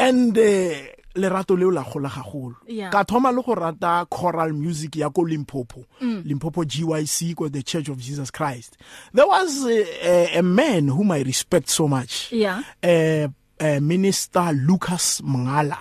And 0.00 0.38
uh, 0.38 0.70
lerato 1.18 1.58
leo 1.58 1.70
la 1.74 1.82
gola 1.82 2.08
gagolo 2.08 2.54
Yeah. 2.68 2.90
ka 2.90 3.02
thoma 3.02 3.32
le 3.34 3.42
go 3.42 3.54
rata 3.54 4.06
choral 4.08 4.52
music 4.52 4.96
ya 4.96 5.10
ko 5.10 5.22
Limpopo. 5.26 5.84
Limpopo 6.00 6.62
GYC 6.64 7.34
ko 7.34 7.48
the 7.48 7.62
Church 7.64 7.88
of 7.88 7.98
Jesus 7.98 8.30
Christ. 8.30 8.76
There 9.12 9.26
was 9.26 9.66
a, 9.66 9.82
a, 10.06 10.38
a 10.38 10.42
man 10.42 10.86
whom 10.88 11.10
I 11.10 11.22
respect 11.22 11.68
so 11.68 11.88
much. 11.88 12.30
Yeah. 12.32 12.62
uh, 12.82 13.26
uh, 13.60 13.80
minister 13.80 14.52
Lucas 14.54 15.20
Mngala. 15.22 15.78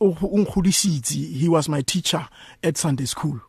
O 0.00 0.06
o 0.10 0.38
nkgodisitse 0.38 1.14
he 1.14 1.48
was 1.48 1.68
my 1.68 1.82
teacher 1.82 2.26
at 2.62 2.76
Sunday 2.76 3.06
school. 3.06 3.40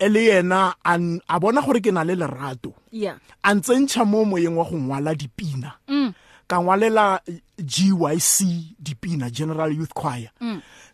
Ele 0.00 0.26
yena 0.26 0.74
an 0.84 1.20
a 1.28 1.40
bona 1.40 1.62
gore 1.62 1.80
ke 1.80 1.92
na 1.92 2.02
le 2.02 2.14
lerato. 2.16 2.74
Yeah. 2.90 3.16
A 3.42 3.54
ntsentšha 3.54 4.04
mo 4.06 4.24
moyeng 4.24 4.56
wa 4.56 4.64
go 4.64 4.76
ngwala 4.76 5.14
dipina. 5.14 5.72
Ka 6.46 6.60
ngwalela 6.60 7.20
eh, 7.26 7.40
GYC 7.58 8.76
dipina 8.82 9.30
General 9.30 9.72
Youth 9.72 9.94
Choir. 9.94 10.30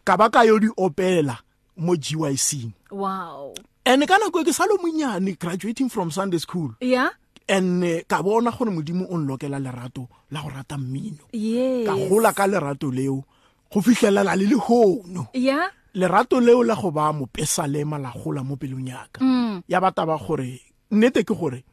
Ka 0.05 0.17
ba 0.17 0.31
ka 0.31 0.43
yo 0.43 0.59
di 0.59 0.69
opela 0.77 1.39
mo 1.77 1.97
GYC 1.97 2.73
wow. 2.91 3.55
And 3.87 4.07
ka 4.07 4.19
nako 4.19 4.43
e 4.43 4.45
ke 4.45 4.53
salo 4.53 4.77
monyane 4.77 5.39
graduating 5.39 5.89
from 5.89 6.11
Sunday 6.11 6.39
school. 6.39 6.75
Yeah. 6.81 7.11
And 7.49 7.83
eh, 7.83 8.03
ka 8.07 8.23
bona 8.23 8.51
gore 8.53 8.71
modimo 8.71 9.09
o 9.11 9.17
nlokela 9.17 9.59
lerato 9.59 10.09
la 10.31 10.43
go 10.43 10.49
rata 10.49 10.77
mmino. 10.77 11.27
Yes. 11.33 11.87
Ka 11.87 11.97
gola 11.97 12.33
ka 12.33 12.47
lerato 12.47 12.93
leo. 12.93 13.25
Go 13.73 13.81
fitlhelela 13.81 14.37
le 14.37 14.47
lehono. 14.47 15.29
Yeah 15.35 15.71
lerato 15.95 16.41
leo 16.41 16.63
la 16.63 16.75
go 16.75 16.91
ba 16.91 17.13
mopesalema 17.13 17.99
la 17.99 18.13
gola 18.13 18.45
mo 18.45 18.57
pelong 18.57 18.89
yaka 18.89 19.21
ya 19.69 19.81
bata 19.81 20.07
ba 20.07 20.17
gore 20.19 20.61
nnete 20.91 21.25
ke 21.25 21.35
gore 21.35 21.65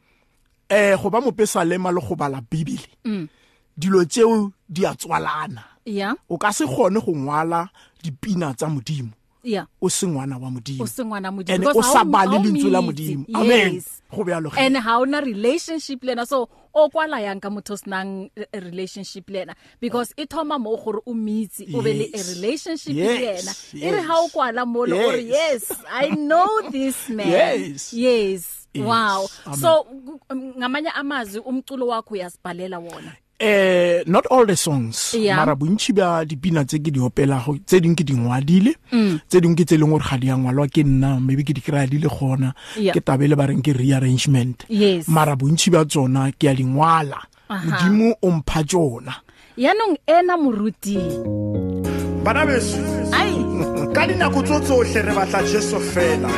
eh 0.68 0.96
go 0.98 1.10
ba 1.10 1.20
mopesalema 1.20 1.92
le 1.92 2.00
go 2.00 2.16
bala 2.16 2.40
bibele 2.40 3.28
dilo 3.76 4.04
tseo 4.04 4.50
di 4.68 4.84
a 4.84 4.94
tswalana. 4.94 5.62
Yeah 5.86 6.14
o 6.28 6.36
ka 6.36 6.52
se 6.52 6.66
gone 6.66 6.98
go 7.00 7.12
ngwala 7.14 7.70
dipina 8.02 8.54
tsa 8.54 8.66
modimo. 8.68 9.14
Yeah. 9.48 9.66
o 9.80 9.88
se 9.88 10.06
ngwana 10.06 10.38
wa 10.38 10.50
modimo 10.50 10.84
o 10.84 10.86
se 10.86 11.02
ngwana 11.04 11.30
modimo 11.32 11.54
and 11.54 11.64
because 11.64 11.76
o 11.78 11.82
sa 11.82 11.98
ha 11.98 12.02
o- 12.02 12.04
bale 12.04 12.30
ha 12.30 12.36
o 12.36 12.42
lentswe 12.44 12.70
la 12.70 12.80
moitse. 12.82 13.02
modimo 13.02 13.24
Yes. 13.28 13.36
amen 13.36 13.82
go 14.14 14.24
bealo 14.24 14.50
and 14.56 14.76
ha 14.76 14.98
ona 15.00 15.20
relationship 15.20 16.04
lena. 16.04 16.26
So 16.26 16.48
o 16.74 16.88
kwala 16.88 17.20
yang 17.20 17.40
ka 17.40 17.48
motho 17.50 17.76
senang 17.76 18.30
a 18.36 18.60
relationship 18.60 19.28
lena. 19.30 19.54
Because 19.80 20.12
e 20.16 20.26
thoma 20.26 20.58
mo 20.58 20.76
gore 20.76 21.00
o 21.06 21.12
mitse 21.14 21.64
o 21.74 21.82
be 21.82 21.92
le 21.92 22.04
a 22.14 22.16
Yes. 22.16 22.34
relationship 22.36 22.94
le 22.94 23.02
Yes, 23.04 23.74
yena. 23.74 23.82
E 23.84 23.90
re 23.92 24.02
ha 24.02 24.14
o 24.20 24.28
kwala 24.28 24.66
mo 24.66 24.84
le 24.86 24.96
gore 24.96 25.20
Yes. 25.22 25.70
yes. 25.70 25.78
I 25.90 26.08
know 26.14 26.48
this 26.70 27.08
man. 27.08 27.28
Yes. 27.28 27.92
yes. 27.92 28.66
Yes. 28.74 28.84
wow. 28.86 29.26
Amen. 29.46 29.58
so 29.60 29.84
gu- 29.84 30.20
um, 30.30 30.52
ngamanye 30.58 30.90
amazwi 30.94 31.40
umculo 31.40 31.86
wakho 31.86 32.14
uyasibhalela 32.14 32.78
wona. 32.78 33.16
Eh 33.40 34.02
not 34.06 34.26
all 34.30 34.46
the 34.46 34.56
songs 34.56 35.14
Yeah. 35.14 35.36
mara 35.38 35.54
bontši 35.54 35.92
ba 35.94 36.24
dipina 36.26 36.64
tse 36.66 36.78
ke 36.82 36.90
di 36.90 36.98
opelago 37.00 37.54
tse 37.66 37.80
dingwe 37.80 37.94
ke 37.96 38.04
di 38.04 38.14
ngwadile 38.14 38.74
Mm. 38.92 39.20
tse 39.28 39.40
dingwe 39.40 39.56
ke 39.56 39.64
tse 39.64 39.74
e 39.74 39.78
leng 39.78 39.90
gore 39.94 40.02
ga 40.10 40.16
di 40.18 40.30
a 40.30 40.36
ngwalwa 40.36 40.66
ke 40.66 40.82
nna 40.82 41.20
maybe 41.20 41.44
ke 41.46 41.54
di 41.54 41.60
kry-a 41.62 41.86
di 41.86 41.98
le 42.02 42.08
gona 42.10 42.50
Yeah. 42.76 42.94
ke 42.94 43.00
tabele 43.00 43.36
ba 43.38 43.46
reng 43.46 43.62
ke 43.62 43.70
rearrangement 43.78 44.66
Yes. 44.68 45.06
mara 45.08 45.36
bontši 45.38 45.70
ba 45.70 45.84
tsona 45.86 46.32
ke 46.34 46.50
a 46.50 46.54
di 46.54 46.64
ngwala 46.66 47.18
Aha. 47.48 47.62
modimo 47.64 48.14
o 48.22 48.28
mpha 48.42 48.64
tsona 48.66 49.14
yaanong 49.56 49.96
ena 50.06 50.34
moruti 50.36 50.98
bana 52.26 52.42
beso 52.46 52.78
ai 53.14 53.32
ka 53.94 54.02
dinako 54.06 54.42
tso 54.42 54.58
tsohle 54.60 55.00
re 55.06 55.12
batla 55.14 55.42
jesu 55.46 55.78
fela 55.80 56.30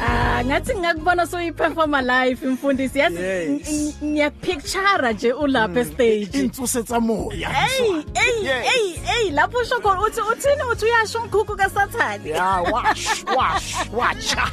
Ah 0.00 0.42
ngathi 0.44 0.74
ngakubona 0.76 1.26
so 1.26 1.38
iperforma 1.40 2.02
live 2.02 2.46
mfundisi. 2.46 2.98
Yazi 2.98 3.18
Yes. 3.22 3.94
ngiyakupicture 4.04 5.12
nje 5.12 5.32
ulapha 5.32 5.84
stage. 5.84 6.28
intsosetsa 6.38 7.00
moya 7.00 7.50
Ey 7.80 8.04
ey 8.14 8.48
ey 8.48 9.00
ey 9.16 9.30
lapho 9.30 9.58
usho 9.58 9.80
khona 9.80 10.00
uthi 10.00 10.20
uthini 10.20 10.62
uthi 10.72 10.84
uyasho 10.84 11.18
umkhukhu 11.18 11.56
kaSathane? 11.56 12.30
Ya 12.30 12.60
wash 12.72 13.24
wash 13.36 13.74
wacha 13.92 14.46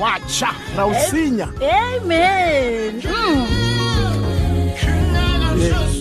wacha 0.00 0.48
rawusinya. 0.76 1.48
Amen 1.60 3.02
mm. 3.02 3.46
Awu 5.48 5.97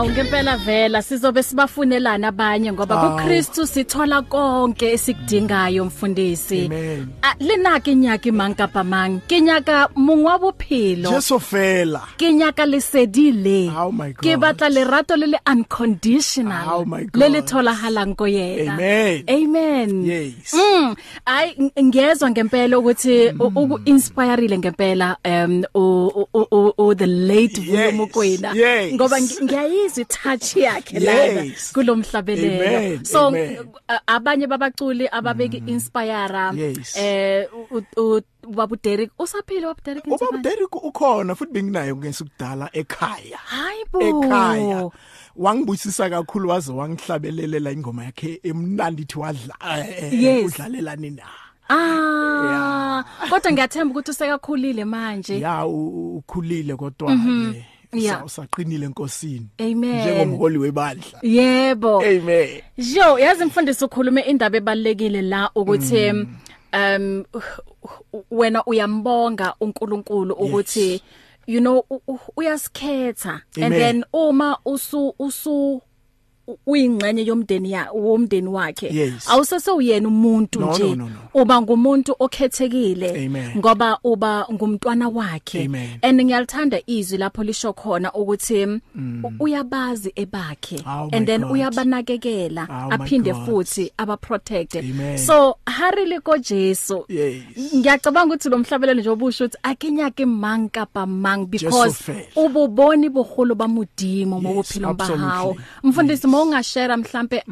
ngempela 0.00 0.56
vela 0.56 1.02
sizobe 1.02 1.42
sibafunelana 1.42 2.28
abanye 2.28 2.72
ngoba 2.72 2.94
Awu. 3.00 3.16
kuKristu 3.18 3.66
sithola 3.66 4.22
konke 4.22 4.92
esikudingayo 4.92 5.84
mfundisi 5.84 6.64
Amen. 6.66 7.06
Ah, 7.22 7.34
lenaka 7.40 7.90
inyaka 7.90 8.28
imankapa 8.28 8.84
mang 8.84 9.20
ke 9.28 9.40
nyaka 9.40 9.88
mongwa 9.96 10.38
bophelo 10.38 11.10
jesu 11.10 11.40
fela 11.40 12.00
ke 12.16 12.32
nyaka 12.32 12.66
lesedi 12.66 13.32
le 13.32 13.70
Oh 13.76 13.92
my 13.92 14.12
ke 14.12 14.32
God. 14.36 14.40
batla 14.40 14.68
lerato 14.68 15.16
le 15.16 15.26
le 15.26 15.38
unconditional 15.46 16.64
Oh 16.72 16.84
my 16.84 17.04
God. 17.04 17.16
le 17.22 17.28
le 17.28 17.40
tholagalang 17.42 18.16
ko 18.16 18.24
yena 18.26 18.72
Amen. 18.74 19.24
amen 19.28 20.04
Yes. 20.04 20.54
mm 20.54 20.94
ay 21.26 21.52
ng- 21.58 21.84
ngiyezwa 21.84 22.30
ngempela 22.30 22.78
ukuthi 22.78 23.28
u- 23.38 23.52
uku 23.60 23.80
inspireile 23.84 24.58
ngempela 24.58 25.16
um 25.24 25.62
u- 25.74 26.26
u- 26.34 26.48
u- 26.50 26.74
u 26.78 26.94
the 26.94 27.06
late 27.06 27.60
Yes, 27.60 27.68
Vuyomokwena 27.70 28.52
yes. 28.56 28.94
ngoba 28.94 29.20
ngi- 29.20 29.44
ngiyayizwa 29.82 30.04
touch 30.04 30.56
yakhe 30.56 31.00
lana 31.00 31.42
Yes. 31.42 31.72
kulomhlabelelo 31.72 32.64
Amen, 32.78 33.04
so 33.04 33.26
amen. 33.28 33.58
a- 33.88 34.00
abanye 34.06 34.46
babaculi 34.46 35.08
ababeki 35.12 35.62
inspire 35.66 36.52
Yes. 36.56 36.96
eh 36.96 37.48
u- 37.70 37.82
u- 37.96 38.20
babu 38.54 38.76
Derek 38.76 39.10
usaphila 39.18 39.66
babu 39.68 39.80
Derek 39.84 40.06
ubaba 40.06 40.24
Nsibane? 40.26 40.42
Derek 40.42 40.74
ukhona 40.74 41.34
futhi 41.34 41.52
benginayo 41.52 41.96
ngesukudala 41.96 42.70
ekhaya 42.72 43.38
hayi 43.38 43.84
bo 43.92 44.00
ekhaya 44.00 44.90
wangibusisa 45.36 46.10
kakhulu 46.10 46.48
waze 46.48 46.72
wangihlabelelela 46.72 47.70
ingoma 47.72 48.04
yakhe 48.04 48.40
emnandi 48.42 49.04
thi 49.04 49.18
wadla 49.18 49.54
eh, 49.86 50.12
Yes. 50.22 50.44
udlalelani 50.52 51.10
na 51.10 51.22
Ah, 51.74 53.04
kodwa 53.30 53.52
ngiyathemba 53.52 53.92
ukuthi 53.92 54.10
usekakhulile 54.10 54.84
manje. 54.84 55.40
ya 55.40 55.66
u- 55.66 56.16
ukhulile 56.16 56.76
kodwa 56.76 57.16
ke 57.16 57.22
Yeah. 57.22 57.64
Usaqinile 58.24 58.86
enkosini 58.86 59.46
Amen. 59.58 60.00
njengomholi 60.00 60.58
webandla 60.58 61.18
Yebo. 61.22 62.00
amen 62.04 62.60
Jo, 62.78 63.18
yazi 63.18 63.44
mfundisi 63.44 63.84
ukhulume 63.84 64.20
indaba 64.20 64.56
ebalekile 64.56 65.22
la 65.22 65.50
ukuthi 65.54 66.10
um 66.10 67.24
wena 68.30 68.64
uyambonga 68.64 69.54
uNkulunkulu 69.60 70.34
ukuthi 70.34 71.02
you 71.46 71.60
know 71.60 71.84
u- 71.90 72.00
u- 72.08 72.18
uyasikhetha 72.36 73.30
and 73.56 73.64
Amen. 73.64 73.78
then 73.80 74.04
uma 74.12 74.58
usu 74.64 75.14
usu 75.18 75.82
u- 76.46 76.56
uyingxenye 76.66 77.22
yomndeni 77.24 77.70
ya 77.72 77.88
womndeni 77.92 78.48
wakhe 78.48 78.86
Yes. 78.94 79.28
awusese 79.30 79.70
uyena 79.70 80.08
umuntu 80.08 80.60
No, 80.60 80.70
nje 80.70 80.82
no, 80.82 80.94
no, 80.94 81.04
no. 81.08 81.42
uba 81.42 81.60
ngumuntu 81.62 82.14
okhethekile 82.18 83.10
Amen. 83.26 83.58
ngoba 83.58 83.98
uba 84.04 84.46
ngumntwana 84.52 85.08
wakhe 85.08 85.64
Amen. 85.64 85.88
and 86.02 86.20
ngiyalithanda 86.22 86.80
izwi 86.86 87.18
lapho 87.18 87.42
lisho 87.44 87.72
khona 87.72 88.12
ukuthi 88.12 88.64
u- 88.64 89.32
uyabazi 89.40 90.12
ebakhe 90.16 90.76
Oh 90.86 91.08
my 91.10 91.16
and 91.16 91.26
then 91.26 91.40
God. 91.42 91.50
uyabanakekela 91.52 92.62
Oh 92.70 92.88
my 92.88 92.94
aphinde 92.94 93.32
God. 93.32 93.46
futhi 93.46 93.92
aba 93.96 94.16
protect 94.16 94.76
Amen. 94.76 95.18
so 95.18 95.56
harile 95.66 96.20
ko 96.20 96.38
Jesu 96.38 97.04
Yes. 97.08 97.42
ngiyacabanga 97.74 98.34
ukuthi 98.34 98.48
lo 98.48 98.58
mhlabelelo 98.58 99.00
nje 99.00 99.10
obusho 99.10 99.44
ukuthi 99.44 99.58
akenyake 99.62 100.26
mang 100.26 100.68
kapa 100.68 101.06
mang 101.06 101.46
because 101.46 101.94
fela. 102.02 102.20
ububoni 102.36 103.08
boholo 103.08 103.54
bamudimo 103.54 104.36
Yes, 104.36 104.42
mobuphilo 104.44 104.94
bahawo 104.94 105.50
absolutely. 105.50 105.64
mfundisi 105.82 106.26
mo 106.32 106.42
ungashare 106.42 106.96
mhlambe 106.96 107.44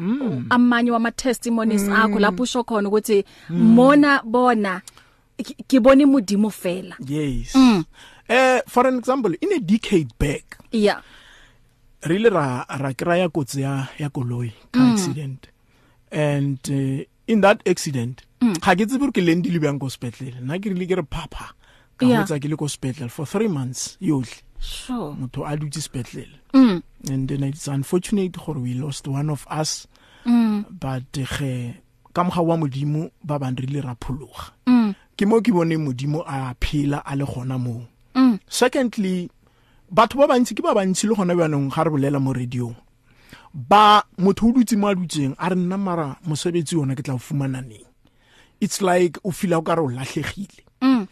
amanye 0.49 0.91
wama 0.91 1.11
testimonies 1.11 1.89
akho 1.89 2.19
lapho 2.19 2.43
usho 2.43 2.63
khona 2.63 2.89
ukuthi 2.89 3.25
mona 3.49 4.21
bona 4.23 4.81
ngibona 5.67 6.01
imudimo 6.03 6.49
fela. 6.49 6.95
Yes. 7.05 7.55
Mm. 7.55 7.85
eh 8.27 8.61
for 8.67 8.87
an 8.87 8.97
example 8.97 9.33
in 9.41 9.53
a 9.53 9.59
decade 9.59 10.11
back 10.17 10.57
yeah. 10.71 11.01
Really 12.03 12.29
ra 12.29 12.65
ra 12.67 12.93
kraya 12.93 13.29
kotsi 13.29 13.61
ya 13.61 13.87
ya 13.99 14.09
koloi 14.09 14.51
car 14.71 14.93
accident. 14.93 15.47
And 16.11 16.59
uh, 16.69 17.05
in 17.27 17.41
that 17.41 17.61
accident 17.67 18.23
ga 18.41 18.75
ke 18.75 18.87
tsebe 18.89 19.11
ke 19.13 19.21
lendi 19.21 19.53
le 19.53 19.59
bang 19.59 19.77
go 19.77 19.85
hospital 19.85 20.33
na 20.41 20.57
ke 20.57 20.73
rile 20.73 20.87
ke 20.89 20.97
re 20.97 21.03
papa 21.03 21.53
ka 21.97 22.05
hotsa 22.05 22.41
ke 22.41 22.49
le 22.49 22.57
go 22.57 22.65
hospital 22.65 23.09
for 23.09 23.25
3 23.25 23.47
months 23.47 23.97
yohle 24.01 24.41
sure 24.61 25.15
motho 25.19 25.43
a 25.45 25.57
dutse 25.57 25.75
hospital 25.81 26.29
mm. 26.53 26.81
and 27.09 27.27
then 27.29 27.43
it's 27.43 27.67
unfortunate 27.67 28.37
gore 28.37 28.59
we 28.61 28.73
lost 28.73 29.07
one 29.07 29.29
of 29.29 29.45
us 29.49 29.87
Mm. 30.25 30.65
but 30.79 31.01
ge 31.11 31.73
ka 32.13 32.23
moga 32.23 32.41
wa 32.45 32.55
modimo 32.57 33.09
ba 33.23 33.39
bang 33.39 33.57
rile 33.57 33.81
ra 33.81 33.95
phologa 33.99 34.53
Mm. 34.67 34.93
ke 35.17 35.25
mo 35.25 35.41
ke 35.41 35.49
bone 35.51 35.75
modimo 35.81 36.21
a 36.27 36.53
phela 36.61 37.01
a 37.05 37.15
le 37.15 37.25
gona 37.25 37.57
mo 37.57 37.81
Mm. 38.13 38.37
secondly 38.47 39.29
batho 39.91 40.17
ba 40.21 40.27
bantsi 40.29 40.53
ke 40.53 40.61
ba 40.61 40.75
bantsi 40.77 41.07
le 41.09 41.15
gona 41.17 41.33
banong 41.33 41.73
ga 41.73 41.83
re 41.83 41.89
bolela 41.89 42.19
mo 42.21 42.33
radio 42.33 42.75
ba 43.53 44.03
motho 44.19 44.47
o 44.47 44.51
dutse 44.53 44.77
mo 44.77 44.87
a 44.87 44.95
dutseng 44.95 45.33
a 45.39 45.49
re 45.49 45.55
nna 45.55 45.77
mara 45.77 46.15
mosebetsi 46.27 46.75
yona 46.77 46.93
ke 46.95 47.01
tla 47.03 47.15
o 47.15 47.17
fumana 47.17 47.61
neng 47.65 47.83
it's 48.61 48.77
like 48.81 49.17
o 49.25 49.31
feel 49.31 49.55
o 49.57 49.61
ka 49.65 49.73
re 49.75 49.81
o 49.81 49.89
latlhegile 49.89 50.61
Mm. 50.81 51.07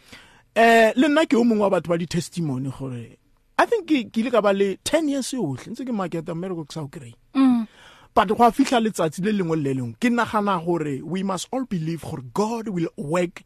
eh 0.54 0.92
le 0.94 1.08
nna 1.08 1.26
ke 1.26 1.34
o 1.36 1.42
mongwe 1.44 1.66
wa 1.66 1.70
batho 1.74 1.88
ba 1.90 1.98
di 1.98 2.06
testimony 2.06 2.70
gore 2.70 3.18
i 3.60 3.66
think 3.66 3.86
ke 3.86 4.16
ile 4.20 4.30
ka 4.32 4.40
ba 4.40 4.52
le 4.56 4.74
10 4.84 5.08
years 5.12 5.32
yohle 5.36 5.66
ntse 5.72 5.84
ke 5.84 5.92
market 5.92 6.28
america 6.32 6.64
ke 6.64 6.72
sa 6.72 6.80
o 6.82 6.88
kry 6.88 7.12
Mm. 7.34 7.66
but 8.14 8.28
go 8.28 8.50
fihla 8.50 8.80
letsatsi 8.80 9.22
le 9.22 9.32
lengwe 9.32 9.56
le 9.56 9.62
le 9.62 9.74
lengwe 9.80 9.94
ke 10.00 10.08
nagana 10.10 10.56
gore 10.64 11.00
we 11.04 11.22
must 11.22 11.48
all 11.52 11.64
believe 11.66 12.02
gore 12.02 12.22
god 12.34 12.68
will 12.68 12.88
work 12.96 13.42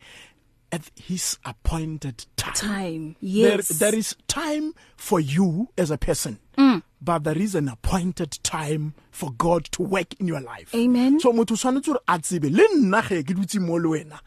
at 0.72 0.82
his 0.96 1.38
appointed 1.44 2.24
time 2.36 2.54
time 2.54 3.16
there, 3.20 3.58
yes 3.58 3.68
there 3.78 3.94
is 3.94 4.14
time 4.26 4.72
for 4.96 5.20
you 5.20 5.68
as 5.76 5.90
a 5.90 5.98
person 5.98 6.38
Mm. 6.56 6.82
but 7.02 7.24
there 7.24 7.36
is 7.42 7.54
an 7.56 7.68
appointed 7.68 8.38
time 8.44 8.94
for 9.10 9.32
god 9.32 9.64
to 9.72 9.82
work 9.82 10.14
in 10.20 10.28
your 10.28 10.40
life 10.40 10.72
Amen. 10.74 11.18
so 11.20 11.32
motho 11.32 11.56
tshwanetse 11.56 11.86
gore 11.90 11.98
a 12.08 12.18
tsebe 12.18 12.48
le 12.50 12.62
nna 12.78 13.02
ge 13.08 13.22
ke 13.26 13.34
dutse 13.34 13.58
mo 13.60 13.74
le 13.76 13.88
wena 13.88 14.20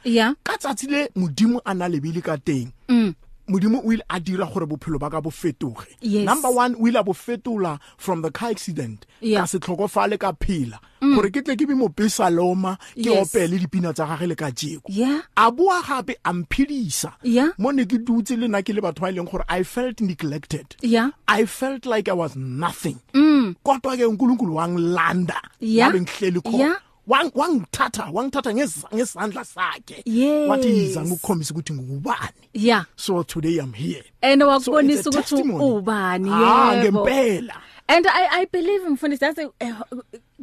ka 0.44 0.58
tsatsi 0.58 0.88
le 0.92 1.08
modimo 1.16 1.62
a 1.66 1.74
na 1.74 1.88
lebile 1.88 2.22
ka 2.22 2.36
teng 2.38 2.72
mm. 2.90 3.16
Modimo 3.48 3.82
o 3.86 3.92
ile 3.94 4.04
a 4.10 4.20
dira 4.20 4.46
gore 4.46 4.66
bophelo 4.66 5.00
ba 5.00 5.10
ka 5.10 5.22
bo 5.22 5.30
fetoge 5.32 5.88
Yes. 6.02 6.26
number 6.26 6.50
one 6.52 6.76
o 6.76 6.88
ile 6.88 6.98
a 7.00 7.04
bo 7.04 7.14
fetola 7.14 7.80
from 7.98 8.22
the 8.22 8.32
car 8.32 8.50
accident 8.52 9.06
Yeah. 9.22 9.42
ka 9.42 9.48
se 9.48 9.60
tlhokofale 9.60 10.18
ka 10.20 10.34
phela 10.34 10.80
gore 11.02 11.30
ke 11.32 11.42
tle 11.46 11.56
ke 11.56 11.66
be 11.68 11.74
mopesa 11.74 12.30
loma 12.34 12.78
ke 12.94 13.06
Yes. 13.10 13.34
opele 13.34 13.58
dipina 13.60 13.94
tsa 13.94 14.06
gage 14.06 14.28
le 14.28 14.36
ka 14.36 14.52
jeko 14.52 14.90
yeah 14.90 15.22
a 15.38 15.52
boa 15.52 15.82
gape 15.88 16.16
a 16.24 16.34
mphedisa 16.34 17.14
Yeah. 17.24 17.50
mo 17.58 17.72
ne 17.72 17.86
ke 17.86 17.98
dutse 18.04 18.36
le 18.38 18.48
nna 18.48 18.62
ke 18.64 18.74
le 18.76 18.82
batho 18.82 19.02
ba 19.02 19.10
e 19.10 19.14
leng 19.16 19.30
gore 19.32 19.46
i 19.48 19.64
felt 19.64 20.02
neglected 20.02 20.76
yeah 20.82 21.10
i 21.28 21.46
felt 21.46 21.86
like 21.86 22.10
i 22.10 22.14
was 22.14 22.36
nothing 22.36 22.98
mm. 23.14 23.56
kodwa 23.64 23.98
ke 23.98 24.06
unkulunkulu 24.06 24.56
wangilanda 24.56 25.42
Yeah. 25.60 25.88
ngabe 25.90 26.02
ngihleli 26.02 26.42
khona 26.42 26.58
Yeah. 26.58 26.76
Wang- 27.08 27.32
wangithatha 27.36 28.10
wangithatha 28.14 28.52
ngez- 28.52 28.96
ngesandla 28.96 29.46
sakhe 29.46 30.02
Yes. 30.06 30.50
wathi 30.50 30.68
yiza 30.70 31.02
ngikukhombisa 31.02 31.54
ukuthi 31.54 31.74
ngubani 31.74 32.50
yeah. 32.54 32.86
So 32.96 33.24
today 33.24 33.58
i'm 33.60 33.74
here. 33.74 34.04
And 34.22 34.42
So 34.42 34.48
wakubonisa 34.48 35.00
it's 35.00 35.08
a 35.08 35.10
ukuthi 35.10 35.30
testimony. 35.36 35.64
ubani 35.64 36.30
ah 36.34 36.74
yebo. 36.84 37.06
ngempela. 37.06 37.62
And 37.90 38.06
I 38.08 38.28
I 38.42 38.46
believe 38.52 38.84
mfundisi 38.90 39.20
that's 39.20 39.40
eh, 39.60 39.74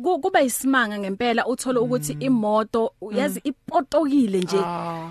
ku- 0.03 0.19
kuba 0.21 0.43
isimanga 0.43 0.99
ngempela 0.99 1.47
uthola 1.47 1.81
ukuthi 1.81 2.13
imoto 2.21 2.93
yazi 3.13 3.41
ipotokile 3.45 4.39
nje. 4.41 4.59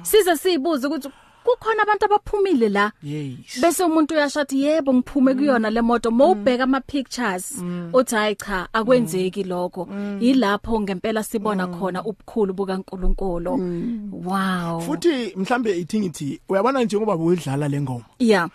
Size 0.03 0.35
sizibuza 0.37 0.87
ukuthi 0.87 1.09
kukhona 1.43 1.83
abantu 1.83 2.05
abaphumile 2.05 2.69
la. 2.69 2.91
Yes. 3.03 3.61
Bese 3.61 3.83
umuntu 3.83 4.13
uyashathi 4.13 4.63
yebo 4.63 4.93
ngiphume 4.93 5.33
kuyona 5.33 5.69
le 5.69 5.81
moto 5.81 6.11
mawubheka 6.11 6.63
ama 6.63 6.81
pictures 6.81 7.63
uthi 7.93 8.15
hayi 8.15 8.35
cha 8.35 8.67
akwenzeki 8.73 9.43
lokho. 9.43 9.87
Yilapho 10.19 10.81
ngempela 10.81 11.23
sibona 11.23 11.67
khona 11.67 12.03
ubukhulu 12.03 12.53
bukaNkuluNkulu. 12.53 13.51
Wow. 14.11 14.81
Futhi 14.81 15.33
mhlambe 15.35 15.79
ithi 15.79 15.99
ngithi 15.99 16.41
uyabona 16.49 16.83
njengoba 16.83 17.17
boyidlala 17.17 17.67
lengoma 17.67 18.05
yeah. 18.19 18.49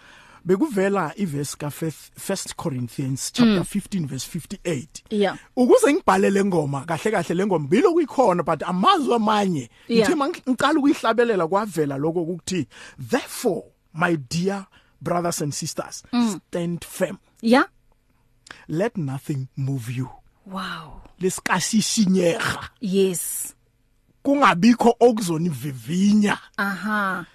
Bekuvela 0.45 1.13
iverse 1.17 1.57
ka 1.57 1.67
1 1.67 2.55
Corinthians 2.57 3.33
chapter 3.33 3.65
15 3.65 4.07
verse 4.07 4.27
58 4.39 4.87
yeah. 5.11 5.39
Ukuze 5.57 5.93
ngibhalele 5.93 6.45
ngoma 6.45 6.85
kahle 6.85 7.11
kahle 7.11 7.35
lengoma 7.35 7.69
bilo 7.69 7.93
kuyikhona 7.93 8.43
but 8.43 8.63
amazwi 8.63 9.15
amanye 9.15 9.71
Yeah. 9.89 10.09
ngithe 10.09 10.15
mangiqala 10.15 10.79
ukuyihlabelela 10.79 11.49
kwavela 11.49 11.99
lokho 11.99 12.23
ukuthi 12.23 12.67
therefore 13.11 13.63
my 13.95 14.17
dear 14.17 14.67
brothers 15.01 15.43
and 15.43 15.55
sisters 15.55 16.03
stand 16.49 16.85
firm. 16.85 17.19
Yeah. 17.41 17.65
Let 18.69 18.97
nothing 18.97 19.49
move 19.57 19.91
you. 19.91 20.09
Wow. 20.47 21.03
Lesikasisinyega 21.21 22.69
yes. 22.81 23.55
Kungabikho 24.23 24.97
okuzonivivinya. 25.01 26.39
Aha. 26.57 27.27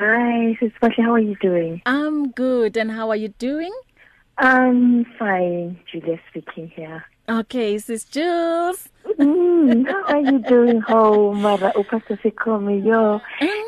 Hi, 0.00 0.56
Sis 0.60 0.72
Bahle, 0.80 1.02
how 1.04 1.14
are 1.14 1.24
you 1.24 1.36
doing? 1.42 1.82
I'm 1.84 2.28
good. 2.32 2.76
And 2.78 2.90
how 2.90 3.10
are 3.10 3.20
you 3.20 3.28
doing? 3.38 3.72
I'm 4.38 5.04
fine. 5.18 5.76
Julia 5.92 6.18
speaking 6.30 6.68
here. 6.74 7.04
Okay 7.28 7.78
sis 7.78 8.04
Jules 8.04 8.88
Mm, 9.18 9.84
how 9.86 10.02
are 10.14 10.20
you 10.20 10.38
doing 10.38 10.80
home, 10.80 11.42
Mara? 11.42 11.72
Upastor 11.76 12.18
Sikome, 12.22 12.82
yo, 12.84 13.20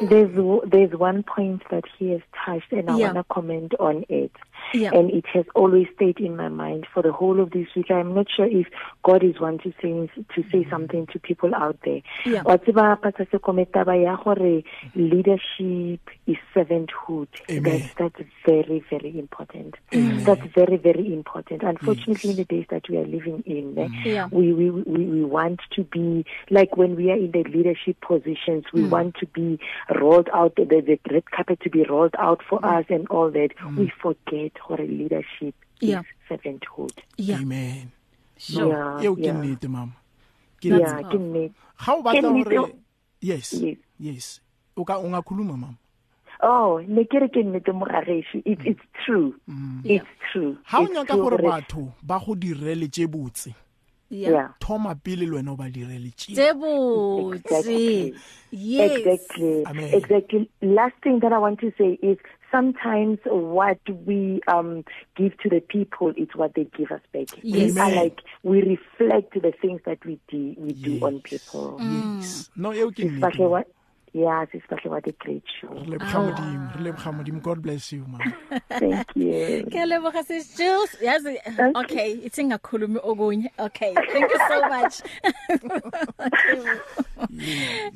there's 0.08 0.30
there's 0.70 0.92
one 0.98 1.22
point 1.22 1.62
that 1.70 1.84
he 1.98 2.10
has 2.10 2.20
touched, 2.46 2.72
and 2.72 2.88
I 2.88 2.96
Yeah. 2.96 3.12
want 3.12 3.16
to 3.28 3.34
comment 3.34 3.74
on 3.78 4.04
it. 4.08 4.30
Yeah. 4.72 4.90
And 4.94 5.10
it 5.10 5.26
has 5.34 5.44
always 5.54 5.86
stayed 5.96 6.18
in 6.18 6.36
my 6.36 6.48
mind 6.48 6.86
for 6.94 7.02
the 7.02 7.12
whole 7.12 7.40
of 7.40 7.50
this 7.50 7.66
week. 7.76 7.90
I'm 7.90 8.14
not 8.14 8.26
sure 8.34 8.46
if 8.46 8.68
God 9.04 9.22
is 9.22 9.38
wanting 9.40 9.72
to 9.72 9.78
say 9.82 10.24
to 10.34 10.42
say 10.50 10.66
something 10.70 11.06
to 11.12 11.18
people 11.18 11.54
out 11.54 11.76
there. 11.84 12.00
Yeah. 12.24 12.42
Leadership 14.94 16.00
is 16.26 16.36
servanthood. 16.54 17.28
Amen. 17.50 17.90
That's, 17.98 18.14
that's 18.16 18.28
very, 18.46 18.82
very 18.88 19.18
important. 19.18 19.74
That's 19.92 20.40
very, 20.54 20.76
very 20.78 21.12
important. 21.12 21.62
Unfortunately, 21.62 22.30
in 22.30 22.36
the 22.36 22.44
days 22.44 22.66
that 22.70 22.88
we 22.88 22.96
are 22.96 23.06
living 23.06 23.42
in, 23.46 23.76
eh, 23.78 23.88
Yeah. 24.04 24.28
we, 24.32 24.52
we, 24.52 24.70
we, 24.70 25.04
we 25.04 25.24
want 25.24 25.60
to 25.76 25.84
be, 25.84 26.24
like 26.50 26.76
when 26.76 26.96
we 26.96 27.10
are 27.10 27.16
in 27.16 27.30
the 27.32 27.44
leadership 27.44 28.00
positions, 28.00 28.64
we 28.72 28.84
want 28.84 29.16
to 29.16 29.26
be 29.26 29.58
rolled 30.00 30.28
out, 30.32 30.56
the, 30.56 30.64
the 30.64 30.98
red 31.12 31.30
carpet 31.30 31.60
to 31.60 31.70
be 31.70 31.82
rolled 31.84 32.14
out 32.18 32.40
for 32.48 32.64
us 32.64 32.86
and 32.88 33.06
all 33.08 33.30
that. 33.30 33.50
We 33.76 33.92
forget 34.00 34.52
what 34.66 34.80
leadership 34.80 35.54
Yeah. 35.80 36.00
is 36.00 36.06
servanthood. 36.30 36.96
yeah 37.18 37.40
amen 37.40 37.92
Sure. 38.38 38.68
Yeah, 38.72 39.02
eo 39.04 39.14
ke 39.14 39.24
yeah. 39.26 39.34
nnete 39.36 39.68
mama 39.68 39.92
ke 40.60 40.64
Yeah, 40.72 41.02
ke 41.04 41.18
nnete. 41.20 41.52
batla 41.78 42.12
Ke 42.14 42.20
nnete. 42.24 42.56
gore 42.56 42.72
yes 43.20 43.52
Yes. 43.52 43.76
yes 44.00 44.40
o 44.76 44.84
ka 44.84 44.96
o 44.98 45.04
ngakhuluma 45.08 45.52
mama 45.58 45.74
Oh, 46.46 46.76
ne 46.86 47.04
ke 47.08 47.20
re 47.22 47.28
ke 47.32 47.40
nnete 47.42 47.72
mogageši. 47.72 48.42
It's 48.44 48.60
it's 48.66 48.84
true. 49.04 49.34
It's 49.84 50.04
true. 50.30 50.58
ha 50.64 50.80
o 50.80 50.84
It's 50.84 50.92
nyaka 50.94 51.14
true 51.14 51.22
gore 51.22 51.38
gore- 51.38 51.50
batho 51.50 51.92
ba 52.02 52.20
go 52.20 52.34
direle 52.34 52.88
tse 52.90 53.06
botse 53.06 53.54
yeah 54.10 54.30
Yeah. 54.30 54.48
thoma 54.60 54.94
pele 54.94 55.24
le 55.26 55.36
wena 55.40 55.52
o 55.52 55.56
ba 55.56 55.70
direle 55.70 56.12
tse 56.14 56.34
Debutse. 56.36 57.36
Exactly. 57.36 58.14
Yes. 58.50 58.92
Exactly. 58.98 59.64
Amen. 59.66 59.94
Exactly. 59.94 60.50
Last 60.62 60.94
thing 61.02 61.20
that 61.20 61.32
I 61.32 61.38
want 61.38 61.60
to 61.60 61.72
say 61.78 61.98
is 62.02 62.18
sometimes 62.52 63.18
what 63.24 63.80
we 64.06 64.40
um 64.46 64.84
give 65.16 65.36
to 65.42 65.48
the 65.48 65.60
people 65.60 66.12
is 66.16 66.28
what 66.36 66.54
they 66.54 66.64
give 66.76 66.92
us 66.92 67.00
back. 67.12 67.28
Yes. 67.42 67.74
We 67.74 67.80
are 67.80 67.84
Amen. 67.86 67.96
like 68.04 68.20
we 68.44 68.60
reflect 68.62 69.32
the 69.40 69.52
things 69.62 69.80
that 69.86 70.04
we 70.04 70.20
do 70.28 70.54
we 70.58 70.72
do 70.74 71.00
on 71.04 71.20
people. 71.20 71.80
yes 71.80 72.50
no 72.56 72.72
eo 72.74 72.90
ke 72.90 73.08
Especially 74.14 74.90
mama. 74.90 74.90
what 74.90 75.06
a 75.08 75.12
great 75.18 75.42
show. 75.60 75.68
re 75.68 75.86
leboga 75.86 76.22
modimo 76.22 76.70
re 76.76 76.82
leboga 76.84 77.12
modimo 77.12 77.40
god 77.42 77.60
bless 77.62 77.92
you 77.92 78.04
mama 78.08 78.32
Thank 78.68 79.06
you. 79.16 79.64
Ke 79.70 79.84
leboga 79.86 80.22
sis 80.24 80.56
Jules. 80.56 80.96
Yazi 81.02 81.38
okay, 81.74 82.12
ithi 82.24 82.44
ngakhulumi 82.44 82.98
okunye. 83.02 83.50
Okay, 83.58 83.94
thank 83.94 84.30
you 84.30 84.38
so 84.48 84.60
much. 84.68 85.00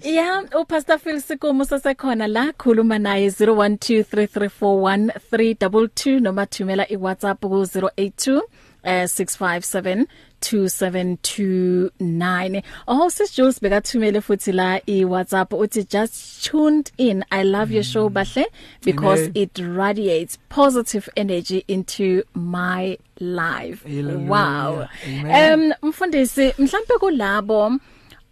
Yeah, 0.02 0.42
uPastor 0.52 0.98
Phil 0.98 1.20
Sikomo 1.20 1.64
sasekhona 1.64 2.26
la 2.28 2.52
khuluma 2.52 2.98
naye 2.98 3.28
0123341322 3.28 6.20
noma 6.20 6.46
thumela 6.46 6.86
iWhatsApp 6.90 7.40
ku 7.40 7.48
082 7.64 8.42
eh 8.82 9.04
657 9.06 10.06
2729 10.40 12.62
oh 12.86 13.08
sis 13.08 13.36
Jules 13.36 13.60
bekathumele 13.60 14.20
futhi 14.20 14.52
la 14.52 14.78
iWhatsApp 14.86 15.52
uthi 15.52 15.84
just 15.84 16.44
tuned 16.44 16.92
in 16.98 17.24
i 17.30 17.44
love 17.44 17.74
your 17.74 17.84
show 17.84 18.08
bahle 18.10 18.44
because 18.84 19.20
Amen. 19.20 19.32
it 19.34 19.58
radiates 19.58 20.38
positive 20.48 21.08
energy 21.16 21.64
into 21.68 22.22
my 22.34 22.98
life 23.20 23.82
Hallelujah. 23.84 24.30
wow 24.30 24.86
Amen. 25.06 25.72
um 25.82 25.88
mfundisi 25.88 26.52
mhlambe 26.58 26.94
kulabo 27.00 27.66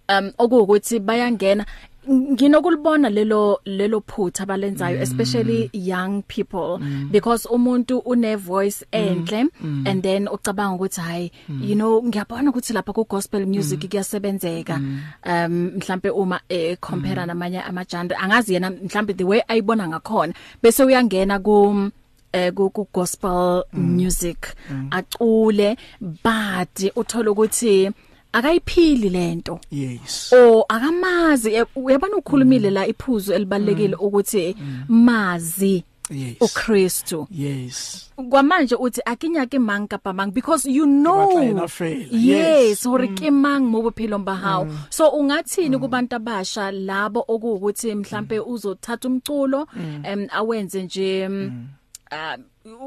um 0.09 0.33
okuwukuthi 0.39 0.99
bayangena 0.99 1.67
nginokulibona 2.11 3.11
lelo 3.11 3.61
lelo 3.65 4.01
phutha 4.01 4.43
abalenzayo 4.43 5.03
especially 5.03 5.71
young 5.73 6.23
people 6.23 6.79
because 7.11 7.49
umuntu 7.51 8.03
une 8.07 8.37
voice 8.37 8.85
enhle 8.93 9.51
and 9.87 10.03
then 10.03 10.29
ucabanga 10.29 10.75
ukuthi 10.75 11.01
hayi 11.01 11.33
you 11.61 11.75
know 11.75 12.03
ngiyabona 12.03 12.51
ukuthi 12.51 12.73
lapha 12.73 12.93
ku 12.93 13.05
gospel 13.05 13.47
music 13.47 13.91
kuyasebenzeka. 13.91 14.81
Um 15.27 15.73
mhlambe 15.77 16.11
uma 16.11 16.41
eh, 16.49 16.77
compare 16.81 17.27
namanye 17.27 17.63
amajandre 17.63 18.17
angazi 18.17 18.55
yena 18.55 18.71
mhlambe 18.71 19.15
the 19.15 19.25
way 19.25 19.43
ayibona 19.49 19.89
ngakhona 19.89 20.35
bese 20.63 20.85
uyangena 20.85 21.39
ku 21.39 21.91
eh 22.33 22.53
ku 22.53 22.71
ku 22.71 22.87
gospel 22.93 23.65
music. 23.73 24.55
Acule 24.91 25.77
but 26.01 26.77
uthola 26.97 27.31
ukuthi 27.31 27.91
akayiphili 28.37 29.09
lento 29.09 29.61
yes. 29.71 30.33
O 30.33 30.65
akamazi 30.69 31.55
eh, 31.55 31.67
uyabona 31.77 32.17
ukhulumile 32.17 32.71
la 32.71 32.87
iphuzu 32.87 33.33
elibalekile 33.33 33.97
ukuthi 33.97 34.57
mazi 34.89 35.85
yes. 36.11 36.37
uKristu. 36.41 37.27
Yes. 37.31 38.11
Kwamanje 38.31 38.75
uthi 38.75 39.01
akinya 39.05 39.47
ke 39.47 39.59
mang 39.59 39.89
kapa 39.89 40.13
mang 40.13 40.31
because 40.31 40.67
you 40.67 40.87
batla 40.87 41.03
know. 41.03 41.43
yena 41.43 41.69
fela. 41.69 42.09
yes 42.11 42.69
Yes. 42.69 42.85
hore 42.85 43.09
ke 43.09 43.31
mang 43.31 43.67
mo 43.67 43.83
bophelo 43.83 44.19
ba 44.25 44.35
hao. 44.35 44.69
So 44.91 45.11
ungathini 45.11 45.79
kubantu 45.79 46.17
abasha 46.17 46.71
labo 46.71 47.25
okuwukuthi 47.29 47.95
mhlambe 47.95 48.41
uzothatha 48.41 49.09
umculo 49.09 49.67
em 50.05 50.29
awenze 50.31 50.83
nje 50.83 51.29
mm, 51.29 51.69
uh, 52.13 52.37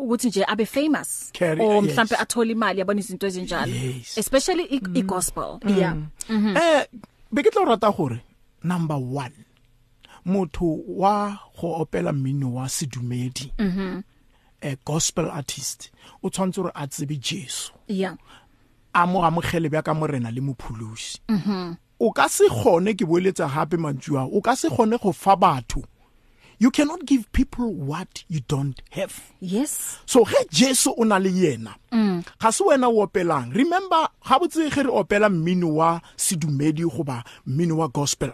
ukuthi 0.02 0.28
nje 0.28 0.46
abe 0.48 0.66
famous. 0.66 1.32
Carry- 1.34 1.62
or 1.62 1.84
yes. 1.84 1.94
mhlambe 1.94 2.16
athola 2.16 2.52
imali 2.52 2.80
yabona 2.80 3.00
izinto 3.00 3.28
ezinjalo. 3.28 3.74
Yes. 3.74 4.18
especially 4.18 4.64
i, 4.64 4.82
i 4.96 5.02
gospel 5.02 5.60
yeah. 5.68 5.96
Eh 6.30 6.86
be 7.32 7.44
ke 7.44 7.52
tlo 7.52 7.66
rata 7.66 7.92
gore 7.92 8.22
number 8.64 8.98
1 8.98 9.32
motho 10.26 10.80
wa 10.88 11.40
go 11.62 11.82
opela 11.82 12.14
mmino 12.14 12.54
wa 12.54 12.70
sedumedi 12.70 13.54
mhm 13.60 14.04
a 14.62 14.76
gospel 14.86 15.32
artist 15.32 15.92
o 16.24 16.30
tshwantse 16.30 16.62
gore 16.62 16.72
a 16.76 16.88
tsebe 16.88 17.16
Jesu. 17.16 17.72
Yeah. 17.88 18.16
A 18.94 19.08
mo 19.08 19.24
amogele 19.24 19.70
bja 19.70 19.84
ka 19.84 19.94
morena 19.94 20.32
le 20.32 20.42
mopholosi. 20.42 21.20
Mhm 21.30 21.78
o 22.00 22.12
ka 22.12 22.28
se 22.30 22.48
gone 22.50 22.94
ke 22.94 23.06
boeletsa 23.06 23.48
gape 23.48 23.78
mantsua 23.78 24.24
o 24.32 24.42
ka 24.42 24.56
se 24.56 24.70
gone 24.70 24.98
go 24.98 25.12
fa 25.12 25.36
batho 25.36 25.84
you 26.60 26.70
cannot 26.72 27.06
give 27.06 27.32
people 27.32 27.74
what 27.74 28.24
you 28.28 28.42
don't 28.48 28.82
have. 28.92 29.32
Yes. 29.40 29.98
So 30.06 30.26
ge 30.26 30.46
Jesu 30.52 30.94
o 30.98 31.04
na 31.04 31.18
le 31.18 31.30
yena. 31.30 31.76
Ga 32.40 32.52
se 32.52 32.64
wena 32.64 32.88
o 32.88 33.06
opelang. 33.06 33.56
Remember 33.56 34.08
ga 34.28 34.40
botse 34.40 34.70
ge 34.70 34.84
re 34.84 34.92
opela 34.92 35.30
mmino 35.30 35.74
wa 35.74 36.02
sedumedi 36.18 36.84
goba 36.84 37.24
mmino 37.48 37.78
wa 37.78 37.88
gospel. 37.88 38.34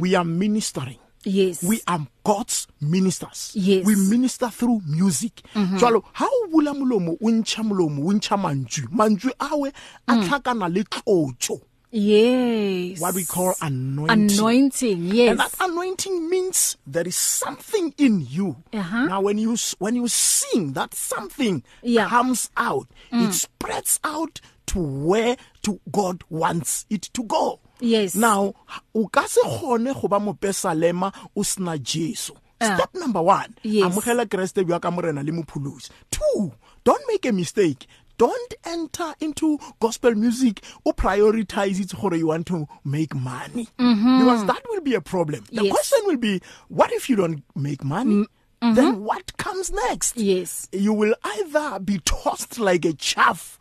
We 0.00 0.14
are 0.16 0.24
ministering. 0.24 0.98
Yes. 1.24 1.62
We 1.62 1.80
are 1.86 2.06
God's 2.24 2.66
ministers. 2.80 3.52
Yes. 3.54 3.84
we 3.84 3.94
minister 3.94 4.48
through 4.48 4.80
music. 4.86 5.42
Jwalo 5.54 6.02
ha 6.14 6.26
o 6.26 6.48
bula 6.48 6.72
molomo 6.74 7.16
o 7.20 7.30
ntšha 7.30 7.62
molomo 7.62 8.06
o 8.08 8.12
ntšha 8.12 8.36
mantswe. 8.38 8.88
Mantswe 8.90 9.32
awe 9.38 9.72
a 10.08 10.12
tlhakana 10.16 10.68
le 10.72 10.84
tlotso. 10.84 11.60
Yes 11.90 13.00
what 13.00 13.14
we 13.14 13.24
call 13.24 13.54
anointing 13.62 14.30
anointing 14.38 14.92
And 15.00 15.12
yes 15.14 15.36
that 15.38 15.54
anointing 15.60 16.28
means 16.28 16.76
there 16.86 17.06
is 17.06 17.16
something 17.16 17.94
in 17.98 18.26
you. 18.28 18.56
Uh-huh. 18.72 19.06
Now, 19.06 19.20
when 19.22 19.38
you 19.38 19.52
s- 19.54 19.74
when 19.78 19.94
you 19.96 20.08
sing, 20.08 20.72
that 20.74 20.94
something 20.94 21.62
Yeah. 21.82 22.08
comes 22.08 22.50
out. 22.56 22.88
It 23.12 23.32
spreads 23.32 24.00
out 24.04 24.40
to 24.66 24.78
where 24.80 25.36
to 25.62 25.80
God 25.90 26.24
wants 26.30 26.84
it 26.90 27.02
to 27.14 27.22
go. 27.22 27.60
Yes. 27.80 28.14
Now, 28.14 28.54
o 28.94 29.06
ka 29.08 29.26
se 29.26 29.40
gone 29.42 29.92
go 29.94 30.08
ba 30.08 30.18
mopesalema 30.20 31.12
o 31.36 31.42
sna 31.42 31.78
Jesu. 31.82 32.34
Step 32.60 32.90
number 32.94 33.22
1. 33.22 33.54
Yes. 33.62 33.84
Amogela 33.86 34.26
Kriste 34.26 34.66
bua 34.66 34.80
ka 34.80 34.90
morena 34.90 35.22
le 35.22 35.30
mopholosi. 35.32 35.90
2. 36.10 36.52
Don't 36.84 37.02
make 37.06 37.24
a 37.26 37.32
mistake. 37.32 37.86
Don't 38.18 38.54
enter 38.64 39.14
into 39.20 39.58
gospel 39.80 40.14
music 40.14 40.62
or 40.84 40.92
prioritize 40.92 41.80
it 41.80 41.92
gore 41.98 42.14
you 42.14 42.26
want 42.26 42.46
to 42.48 42.66
make 42.84 43.14
money. 43.14 43.68
Mm-hmm. 43.78 44.18
Because 44.18 44.44
that 44.46 44.62
will 44.68 44.80
be 44.80 44.94
a 44.94 45.00
problem. 45.00 45.44
The 45.52 45.64
Yes. 45.64 45.72
question 45.72 45.98
will 46.04 46.16
be 46.18 46.40
what 46.68 46.92
if 46.92 47.08
you 47.08 47.16
don't 47.16 47.42
make 47.54 47.82
money? 47.84 48.26
Mm-hmm. 48.60 48.74
Then 48.74 49.04
what 49.04 49.36
comes 49.36 49.70
next? 49.70 50.16
yes 50.16 50.68
You 50.72 50.92
will 50.92 51.14
either 51.22 51.78
be 51.78 52.00
tossed 52.04 52.58
like 52.58 52.84
a 52.84 52.92
chaff 52.92 53.56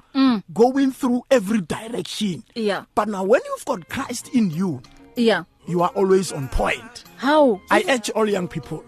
going 0.52 0.92
through 0.92 1.22
every 1.30 1.62
direction. 1.62 2.44
Yeah. 2.56 2.86
But 2.96 3.08
now 3.08 3.24
when 3.24 3.42
you've 3.46 3.66
got 3.66 3.88
Christ 3.90 4.30
in 4.34 4.50
you, 4.50 4.82
yeah 5.16 5.44
you 5.68 5.82
are 5.84 5.90
always 5.90 6.32
on 6.32 6.48
point. 6.48 7.04
how 7.18 7.62
I 7.70 7.84
urge 7.88 8.10
all 8.12 8.28
young 8.28 8.48
people 8.48 8.84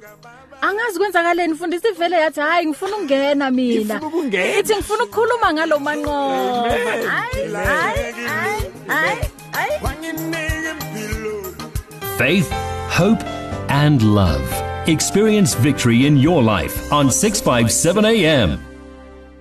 angazi 0.61 0.99
kwenzakaleni 0.99 1.53
mfundisi 1.53 1.91
vele 1.99 2.15
yathi 2.15 2.39
hayi 2.39 2.67
ngifuna 2.67 2.95
ukungena 2.95 3.51
mina 3.51 3.79
Ngifuna 3.95 4.07
ukungena. 4.07 4.59
ithi 4.59 4.75
ngifuna 4.75 5.03
ukukhuluma 5.03 5.53
ngalo 5.53 5.79
manqoba 5.79 6.69
hayi 6.69 7.53
hayi 7.53 8.13
hayi 8.87 9.17
hayi 9.53 9.79
Faith, 12.17 12.51
hope, 12.89 13.23
and 13.69 14.01
love. 14.01 14.43
Experience 14.87 15.53
victory 15.55 16.05
in 16.05 16.17
your 16.17 16.43
life 16.43 16.91
on 16.91 17.09
657 17.09 18.03
AM. 18.05 18.59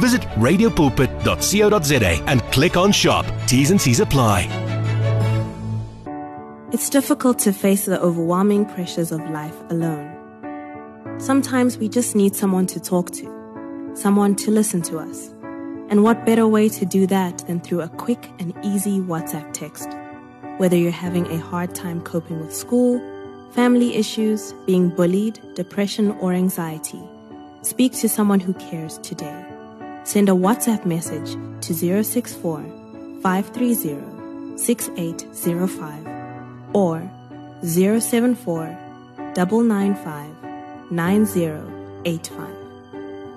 Visit 0.00 0.22
radiopulpit.co.za 0.36 2.24
and 2.26 2.42
click 2.52 2.76
on 2.76 2.92
shop. 2.92 3.26
T's 3.46 3.70
and 3.70 3.80
C's 3.80 4.00
apply. 4.00 4.48
It's 6.72 6.88
difficult 6.88 7.38
to 7.40 7.52
face 7.52 7.84
the 7.84 8.00
overwhelming 8.00 8.64
pressures 8.64 9.12
of 9.12 9.20
life 9.30 9.60
alone. 9.68 10.08
Sometimes 11.18 11.76
we 11.76 11.88
just 11.88 12.16
need 12.16 12.34
someone 12.34 12.66
to 12.68 12.80
talk 12.80 13.10
to, 13.10 13.92
someone 13.94 14.34
to 14.36 14.50
listen 14.50 14.80
to 14.82 14.98
us. 14.98 15.28
And 15.90 16.02
what 16.02 16.24
better 16.24 16.48
way 16.48 16.70
to 16.70 16.86
do 16.86 17.06
that 17.08 17.46
than 17.46 17.60
through 17.60 17.82
a 17.82 17.88
quick 17.88 18.30
and 18.38 18.54
easy 18.64 18.98
WhatsApp 19.00 19.52
text? 19.52 19.90
Whether 20.56 20.76
you're 20.76 20.90
having 20.90 21.26
a 21.26 21.38
hard 21.38 21.74
time 21.74 22.00
coping 22.00 22.40
with 22.40 22.56
school, 22.56 22.98
family 23.52 23.94
issues, 23.94 24.54
being 24.64 24.88
bullied, 24.88 25.38
depression, 25.54 26.12
or 26.20 26.32
anxiety, 26.32 27.02
speak 27.60 27.92
to 27.96 28.08
someone 28.08 28.40
who 28.40 28.54
cares 28.54 28.96
today. 28.98 29.41
Send 30.04 30.28
a 30.28 30.32
WhatsApp 30.32 30.84
message 30.84 31.36
to 31.62 31.74
064 31.74 32.60
530 33.22 34.58
6805 34.58 36.06
or 36.74 37.08
074 37.62 38.76
995 39.36 40.90
9085. 40.90 42.48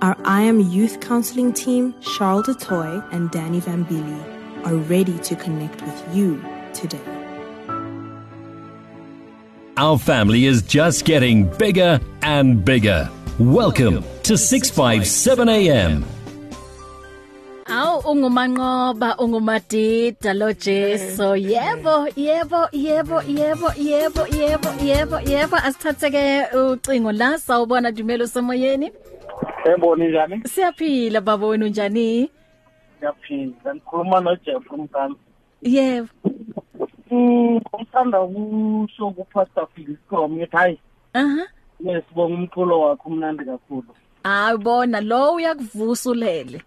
Our 0.01 0.17
I 0.25 0.41
Am 0.41 0.59
Youth 0.59 0.99
Counseling 1.01 1.53
team, 1.53 1.93
Charles 2.01 2.47
Detoy 2.47 3.07
and 3.13 3.29
Danny 3.29 3.61
Vambili, 3.61 4.65
are 4.65 4.75
ready 4.75 5.19
to 5.19 5.35
connect 5.35 5.81
with 5.83 6.15
you 6.15 6.43
today. 6.73 6.99
Our 9.77 9.99
family 9.99 10.45
is 10.45 10.63
just 10.63 11.05
getting 11.05 11.47
bigger 11.57 11.99
and 12.23 12.65
bigger. 12.65 13.09
Welcome 13.37 14.03
to 14.23 14.37
657 14.37 15.47
AM. 15.49 16.14
Aw 17.65 17.99
ungumanqoba 18.11 19.17
ungumadida 19.17 20.33
lo 20.33 20.53
Jesu 20.53 21.35
yebo 21.35 22.07
yebo 22.15 22.69
yebo 22.71 23.21
yebo 23.25 23.69
yebo 23.77 24.21
yebo 24.29 24.69
yebo 24.83 25.17
yebo 25.19 25.55
asithatheke 25.57 26.55
ucingo 26.55 27.11
la 27.11 27.37
sawubona 27.37 27.91
Dumelo 27.91 28.27
semoyeni 28.27 28.91
Yebo 29.65 29.95
njani? 29.95 30.41
Siyaphila 30.45 31.21
baba 31.21 31.47
wenu 31.47 31.67
njani 31.67 32.29
Siyaphila. 32.99 33.75
Ngikhuluma 33.75 34.19
noJeff 34.19 34.71
umkami. 34.71 35.15
Yebo 35.61 36.09
Mm, 37.11 37.61
ngithanda 37.75 38.21
ukusho 38.21 39.11
kuPastor 39.11 39.67
Phil 39.75 39.97
Scrum 40.05 40.31
ngithi 40.35 40.57
hayi. 40.57 40.79
Aha. 41.13 41.47
Nesibonga 41.79 42.33
umculo 42.35 42.79
wakhe 42.81 43.01
umnandi 43.05 43.45
kakhulu. 43.45 43.87
Hayi 44.25 44.57
bona 44.57 45.01
lo 45.01 45.33
uyakuvusa 45.37 46.09
ulele 46.09 46.61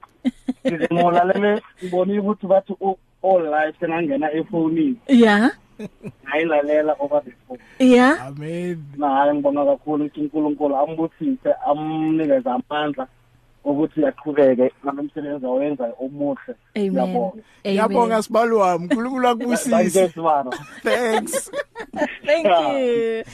Ngizimulalele 0.67 1.63
ngibona 1.83 2.21
ukuthi 2.21 2.47
bathi 2.47 2.73
u- 2.81 2.99
all 3.23 3.43
life 3.51 3.79
engangena 3.85 4.31
efonini. 4.33 4.97
Yeah 5.09 5.51
Ngayilalela 6.27 6.95
over 7.01 7.21
the 7.25 7.33
phone. 7.47 7.59
Yeah 7.79 8.27
Amen. 8.27 8.79
Naye 8.97 9.35
ngibonga 9.35 9.65
kakhulu 9.65 10.05
ukuthi 10.05 10.21
uNkulunkulu 10.21 10.77
ambusise 10.77 11.51
amnikeze 11.67 12.51
amandla 12.51 13.07
ukuthi 13.65 14.07
aqhubeke 14.07 14.71
ngalomsebenzi 14.85 15.47
awenza 15.47 15.93
omuhle. 16.01 16.55
Amen 16.77 16.91
Ngiyabonga. 16.91 17.43
Yabonga 17.65 18.23
sibali 18.23 18.55
wami. 18.55 18.85
uNkulunkulu 18.85 19.29
akubusise. 19.29 19.71
Thank 19.71 19.95
you, 19.95 20.09
Sibaro. 20.23 20.53
Thanks. 20.83 21.51
Thank 22.27 22.47
you. 22.47 23.25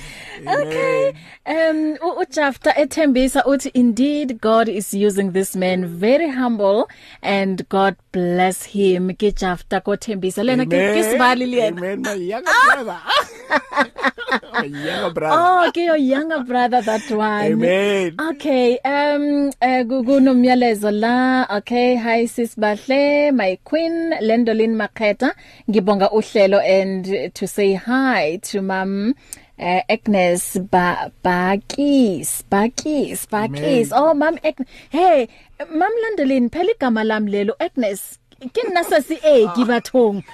Okay. 0.49 1.13
Um 1.47 1.97
u- 2.03 2.19
uJafta 2.21 2.77
ethembisa 2.79 3.45
uthi 3.45 3.69
indeed 3.75 4.41
God 4.41 4.69
is 4.69 4.95
using 4.95 5.33
this 5.33 5.57
man 5.57 5.87
very 5.87 6.29
humble 6.31 6.89
and 7.23 7.69
God 7.69 7.97
bless 8.13 8.65
him. 8.65 9.09
Ke 9.15 9.33
Jafta 9.33 9.81
kothembisa 9.81 10.45
lena 10.45 10.65
ke 10.67 10.71
ke 10.71 11.03
sibali 11.05 11.47
lena. 11.47 11.77
Amen 11.77 12.03
my 12.03 13.01
younger 14.31 14.41
brother. 14.41 14.53
my 14.53 14.65
younger 14.65 15.11
brother. 15.11 15.37
Oh, 15.39 15.71
ke 15.73 15.77
your 15.77 15.97
younger 15.97 16.43
brother 16.45 16.81
that 16.83 17.11
one. 17.11 17.45
Amen. 17.45 18.17
Okay, 18.21 18.79
um 18.85 19.51
uh, 19.61 19.83
kunomyalezo 19.85 20.93
la. 20.93 21.47
Okay, 21.59 21.97
hi 21.97 22.27
sis 22.27 22.55
Bahle, 22.55 23.35
my 23.35 23.59
queen 23.65 24.13
Lendolin 24.21 24.77
Maketa. 24.77 25.35
Ngibonga 25.69 26.11
uhlelo 26.13 26.63
and 26.63 27.35
to 27.35 27.47
say 27.47 27.75
hi 27.75 28.37
to 28.43 28.63
mam 28.63 29.15
uh, 29.59 29.81
Agnes 29.89 30.59
ba 30.59 31.13
Bakis 31.23 32.43
Bakis 32.51 33.27
Bakis 33.27 33.93
oh 33.95 34.15
mam 34.15 34.39
Agnes 34.43 34.69
hey 34.91 35.29
mam 35.71 35.93
Lendolin 36.05 36.51
phela 36.51 36.75
igama 36.75 37.05
lami 37.07 37.31
lelo 37.33 37.55
Agnes 37.61 38.19
ke 38.53 38.63
nna 38.67 38.83
sa 38.85 39.01
si 39.01 39.17
e 39.23 39.47
ke 39.55 39.63
bathong 39.65 40.21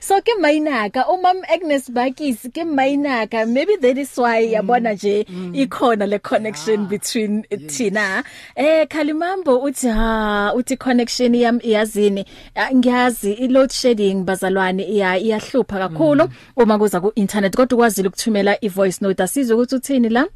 so 0.00 0.20
ke 0.20 0.32
mainaka 0.40 1.06
umam 1.08 1.42
Agnes 1.48 1.90
Bakis 1.90 2.48
ke 2.54 2.62
mainaka 2.64 3.46
maybe 3.48 3.76
that 3.76 3.98
is 3.98 4.16
why 4.18 4.42
yabona 4.42 4.94
nje 4.94 5.26
ikhona 5.52 6.06
le 6.08 6.18
connection 6.18 6.86
between 6.86 7.42
thina. 7.68 8.24
Eh 8.56 8.86
Khalimambo 8.86 9.62
uthi 9.62 9.88
ha 9.88 10.52
uthi 10.54 10.76
connection 10.78 11.34
yam 11.34 11.60
iyazini. 11.60 12.24
Ah, 12.56 12.70
ngiyazi 12.74 13.32
i 13.40 13.48
load 13.48 13.72
shedding 13.72 14.24
bazalwane 14.24 14.82
iya 14.84 15.18
iyahlupha 15.18 15.78
kakhulu 15.78 16.28
uma 16.56 16.78
kuza 16.78 17.00
ku 17.00 17.12
internet 17.14 17.56
kodwa 17.56 17.76
ukwazile 17.76 18.08
ukuthumela 18.08 18.58
i 18.62 18.68
voice 18.68 18.98
note. 19.00 19.22
Asizwe 19.22 19.56
ukuthi 19.56 19.74
uthini 19.74 20.08
la? 20.08 20.26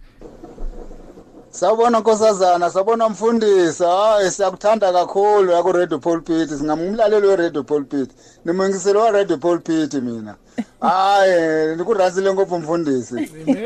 Sawubona 1.51 2.01
nkosazana, 2.01 2.71
sawubona 2.71 3.09
mfundisi. 3.09 3.85
Hayi 3.85 4.31
siyakuthanda 4.31 4.93
kakhulu 4.93 5.53
ya 5.53 5.63
ku 5.63 5.73
Radio 5.73 5.99
Pulpit. 5.99 6.49
Singamumlaleli 6.49 7.27
we 7.27 7.37
Radio 7.37 7.63
Pulpit. 7.63 8.11
Nimungisele 8.45 8.99
wa 8.99 9.11
Radio 9.11 9.37
Pulpit 9.37 9.95
mina. 9.95 10.35
Hayi 10.81 11.77
nikurhazile 11.77 12.35
ngopfu 12.35 12.59
mfundisi. 12.59 13.15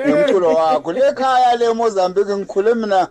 Nomculo 0.07 0.49
wakho. 0.49 0.92
Le 0.92 1.09
ekhaya 1.09 1.57
le 1.57 1.73
Mozambique 1.73 2.37
ngikhule 2.37 2.75
mina 2.75 3.09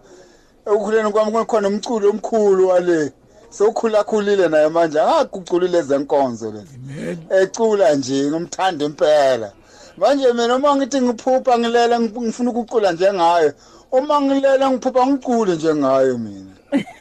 ekukhuleni 0.65 1.11
kwami 1.11 1.31
kukhona 1.31 1.67
umculo 1.67 2.09
omkhulu 2.09 2.67
wale. 2.67 3.11
Sokhula 3.49 4.03
khulile 4.03 4.47
naye 4.47 4.69
manje. 4.69 4.99
Akaguculile 4.99 5.81
zenkonzo 5.81 6.51
le. 6.51 6.61
Ecula 7.41 7.95
nje 7.95 8.23
ngumthanda 8.31 8.85
impela. 8.85 9.51
Manje 9.97 10.33
mina 10.33 10.55
uma 10.55 10.75
ngithi 10.75 11.01
ngiphupha 11.01 11.57
ngilele 11.59 11.99
ngifuna 11.99 12.49
ukucula 12.49 12.91
njengayo. 12.91 13.53
uma 13.97 14.15
ngilele 14.21 14.65
ngiphupha 14.69 15.07
ngicule 15.07 15.53
nje 15.55 15.71
ngayo 15.75 16.17
mina. 16.17 16.52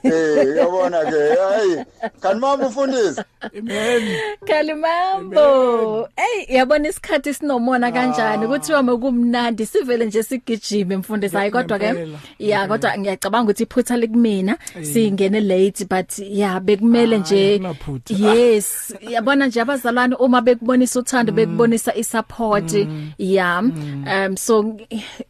Eh 0.02 0.56
yabona 0.56 1.04
ke 1.04 1.20
hayi 1.40 1.84
kanti 2.20 2.40
mama 2.40 2.66
ufundisi 2.66 3.20
amen. 3.42 4.02
Kalimambo. 4.46 6.08
Hey 6.16 6.56
yabona 6.56 6.88
isikhathi 6.88 7.34
sinomona 7.34 7.92
kanjani? 7.92 8.46
Ukuthi 8.46 8.72
wame 8.72 8.96
kumnandi 8.96 9.66
sivele 9.66 10.04
nje 10.04 10.22
sigijime 10.22 10.96
mfundisi. 10.96 11.36
Hayi 11.36 11.50
kodwa 11.50 11.78
ke 11.78 11.92
Ngempela, 11.92 12.18
ya 12.38 12.68
kodwa 12.68 12.98
ngiyacabanga 12.98 13.44
ukuthi 13.44 13.62
iphutha 13.62 13.96
likumina. 13.96 14.58
Singene 14.82 15.40
late 15.40 15.84
but 15.84 16.18
ya 16.18 16.60
bekumele 16.60 17.16
Hayi, 17.16 17.20
nje. 17.20 17.54
akunaphutha. 17.54 18.14
yes. 18.14 18.94
Yabona 19.08 19.46
nje 19.46 19.60
abazalwane 19.60 20.14
uma 20.14 20.40
bekubonisa 20.40 21.00
uthando 21.00 21.32
bekubonisa 21.32 21.94
isupport 21.94 22.86
ya. 23.18 23.58
Um 23.58 24.36
so 24.36 24.74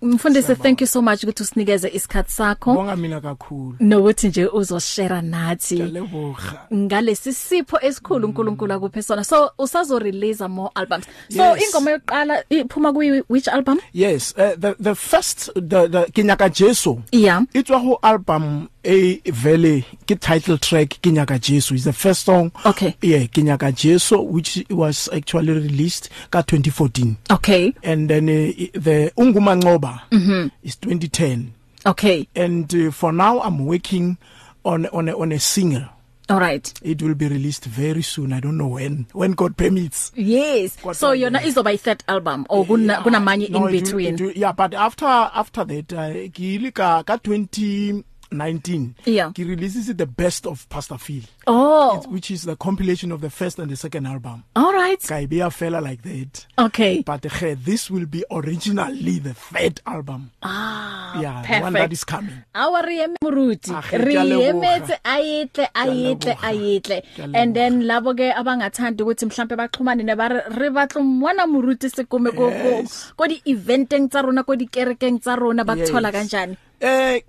mfundisi 0.03 0.55
thank 0.55 0.81
you 0.81 0.87
so 0.87 1.03
much 1.03 1.25
ukuthi 1.25 1.43
usinikeze 1.43 1.89
isikhathi 1.89 2.33
sakho. 2.33 2.75
Bonga 2.75 2.97
mina 2.97 3.21
kakhulu. 3.21 3.77
nokuthi 3.81 4.29
nje 4.33 4.47
uzoshare 4.47 5.21
nathi 5.23 5.75
Ngiyaleboga. 5.75 6.67
ngalesi 6.75 7.33
sipho 7.33 7.79
esikhulu 7.83 8.27
uNkulunkulu 8.29 8.73
akuphe 8.73 9.03
sona 9.03 9.25
so 9.25 9.51
usazo 9.59 9.99
release 9.99 10.49
more 10.49 10.71
albums 10.75 11.05
so 11.29 11.43
Yes. 11.57 11.63
ingoma 11.69 11.91
yokuqala 11.91 12.45
iphuma 12.51 12.93
kwi 12.93 13.23
which 13.29 13.49
album 13.49 13.79
Yes, 13.93 14.35
uh, 14.39 14.55
the 14.59 14.75
the 14.81 14.95
first 14.95 15.51
the 15.55 15.89
the 15.89 16.07
Kinyaka 16.13 16.49
Jesu. 16.53 17.03
yeah 17.13 17.43
Itswa 17.55 17.79
ho 17.81 17.99
album 18.03 18.69
a 18.85 19.21
vele 19.31 19.85
ki 20.07 20.17
title 20.17 20.59
track 20.59 20.89
Kinyaka 21.03 21.39
Jesu 21.41 21.75
is 21.75 21.85
the 21.85 21.93
first 21.93 22.25
song. 22.25 22.51
Okay. 22.65 22.97
Yeah, 23.03 23.27
Kinyaka 23.27 23.75
Jesu 23.75 24.19
which 24.23 24.65
was 24.71 25.09
actually 25.13 25.53
released 25.53 26.09
ka 26.31 26.41
2014. 26.43 27.17
okay 27.31 27.75
And 27.83 28.09
then 28.09 28.29
uh, 28.29 28.53
the 28.81 29.13
Unguma 29.17 29.61
Ngoba 29.61 30.01
Mhm. 30.11 30.51
is 30.63 30.77
2010. 30.77 31.53
Okay. 31.87 32.29
And 32.35 32.73
uh, 32.75 32.91
for 32.91 33.13
now 33.13 33.41
I'm 33.41 33.67
working 33.67 34.19
on 34.65 34.87
on 34.87 35.09
a, 35.09 35.19
on 35.19 35.33
a 35.33 35.39
single. 35.39 35.85
All 36.29 36.39
right. 36.39 36.73
It 36.83 37.03
will 37.03 37.15
be 37.15 37.29
released 37.29 37.65
very 37.65 38.03
soon. 38.03 38.33
I 38.33 38.41
don't 38.41 38.57
know 38.57 38.69
when. 38.69 39.07
When 39.13 39.33
God 39.33 39.57
permits. 39.57 40.13
Yes. 40.15 40.77
God 40.77 40.97
so 40.97 41.13
yona 41.13 41.41
izoba 41.43 41.71
i 41.71 41.77
third 41.77 42.05
album 42.09 42.47
or 42.49 42.65
kuna 42.65 43.03
kunamanye 43.03 43.51
yeah. 43.51 43.59
no, 43.59 43.67
in 43.67 43.73
between. 43.73 44.15
It 44.15 44.21
will, 44.21 44.31
it 44.31 44.35
will, 44.37 44.41
yeah, 44.41 44.53
but 44.53 44.75
after 44.75 45.07
after 45.07 45.65
that 45.65 45.93
uh, 45.93 46.11
ngilika 46.31 47.05
ka 47.05 47.17
20 47.17 48.05
19 48.33 48.95
yeah. 49.05 49.33
he 49.37 49.45
releases 49.45 49.95
the 49.95 50.07
best 50.07 50.47
of 50.47 50.69
Pastor 50.69 50.99
Phil. 50.99 51.23
Oh. 51.47 51.99
It's, 51.99 52.07
which 52.07 52.31
is 52.31 52.43
the 52.43 52.57
compilation 52.57 53.13
of 53.13 53.21
the 53.21 53.31
first 53.31 53.59
and 53.59 53.71
the 53.71 53.77
second 53.77 54.07
album. 54.07 54.45
All 54.57 54.73
right. 54.73 55.01
Kaibia 55.01 55.53
fella 55.53 55.81
like 55.81 56.03
that. 56.03 56.47
Okay. 56.59 57.03
But 57.03 57.27
uh, 57.27 57.57
this 57.59 57.91
will 57.91 58.07
be 58.07 58.25
originally 58.31 59.19
the 59.19 59.35
third 59.35 59.81
album. 59.87 60.31
Ah 60.43 60.93
yeah 61.21 61.43
perfect. 61.43 61.63
one 61.63 61.73
that 61.75 61.93
is 61.93 62.05
coming. 62.05 62.39
Our 62.55 62.83
remuruti 62.83 63.73
remetse 63.73 64.97
ayetle 65.05 65.67
ayetle 65.75 66.35
ayetle. 66.37 66.99
And 67.35 67.57
then 67.57 67.83
labo 67.83 68.15
ke 68.17 68.33
abangathandi 68.33 69.03
ukuthi 69.05 69.27
mhlambe 69.29 69.57
baxhumane 69.57 70.05
ne 70.05 70.15
ba 70.15 70.29
re 70.29 70.71
batlomwana 70.71 71.47
muruti 71.47 71.91
sekume 71.91 72.31
ko 72.33 72.51
ko 72.51 72.73
ko 73.17 73.29
di 73.29 73.43
eventeng 73.47 74.09
tsa 74.11 74.23
rona 74.23 74.45
ko 74.45 74.57
di 74.57 74.67
kerekeng 74.67 75.21
tsa 75.21 75.37
rona 75.37 75.65
ba 75.65 75.77
thola 75.77 76.13
kanjani? 76.13 76.57
Eh 76.81 77.21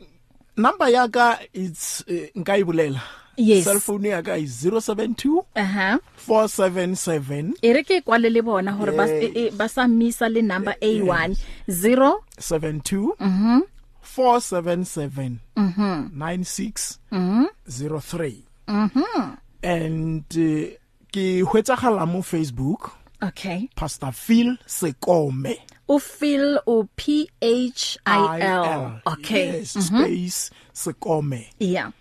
number 0.57 0.89
yaka 0.89 1.39
it's 1.53 2.01
uh, 2.07 2.27
nka 2.35 2.57
e 2.57 2.63
bolela. 2.63 3.01
Yes. 3.35 3.63
Cell 3.65 3.79
phone 3.79 4.03
yaka 4.09 4.35
is 4.37 4.63
072 4.63 5.45
aha. 5.55 5.99
477 6.27 7.53
e 7.61 7.73
re 7.73 7.83
ke 7.83 8.01
kwale 8.05 8.29
le 8.29 8.41
bona 8.41 8.71
hore 8.71 8.91
ba 8.95 9.07
Yeah. 9.07 9.23
e- 9.23 9.47
e- 9.47 9.51
ba 9.51 9.67
sa 9.69 9.87
misa 9.87 10.29
le 10.29 10.41
number 10.41 10.75
A1 10.81 11.37
0 11.67 12.19
72 12.37 13.15
mhm. 13.19 13.61
477 14.03 15.39
mhm. 15.57 16.11
96 16.13 16.99
mhm. 17.11 17.45
03 17.67 18.43
mhm. 18.67 19.37
And 19.63 20.25
uh, 20.37 20.69
ke 21.11 21.41
hwetsagala 21.41 22.05
mo 22.05 22.21
Facebook. 22.21 22.91
Okay. 23.23 23.69
Pastor 23.75 24.11
Phil 24.11 24.57
Sekome. 24.67 25.57
U 25.89 25.99
feel 25.99 26.59
u 26.67 26.87
P 26.95 27.27
H 27.41 27.97
I 28.05 28.39
L 28.41 28.63
IL. 28.65 29.01
okay 29.13 29.59
yes, 29.59 29.75
mhm. 29.75 29.81
space 29.83 30.49
Sekome 30.73 31.47
yeah 31.59 31.91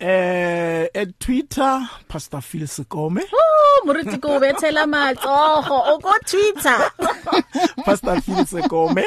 eh 0.00 0.86
at 0.94 1.18
Twitter 1.18 1.88
Pastor 2.08 2.40
Phil 2.40 2.66
Sekome 2.66 3.22
Oh, 3.32 3.82
moruti 3.86 4.18
ko 4.20 4.38
bethela 4.40 4.86
matsogo 4.86 5.74
o 5.94 5.98
ko 5.98 6.12
Twitter. 6.26 6.78
Pastor 7.86 8.20
Phil 8.20 8.44
Sekome 8.46 9.04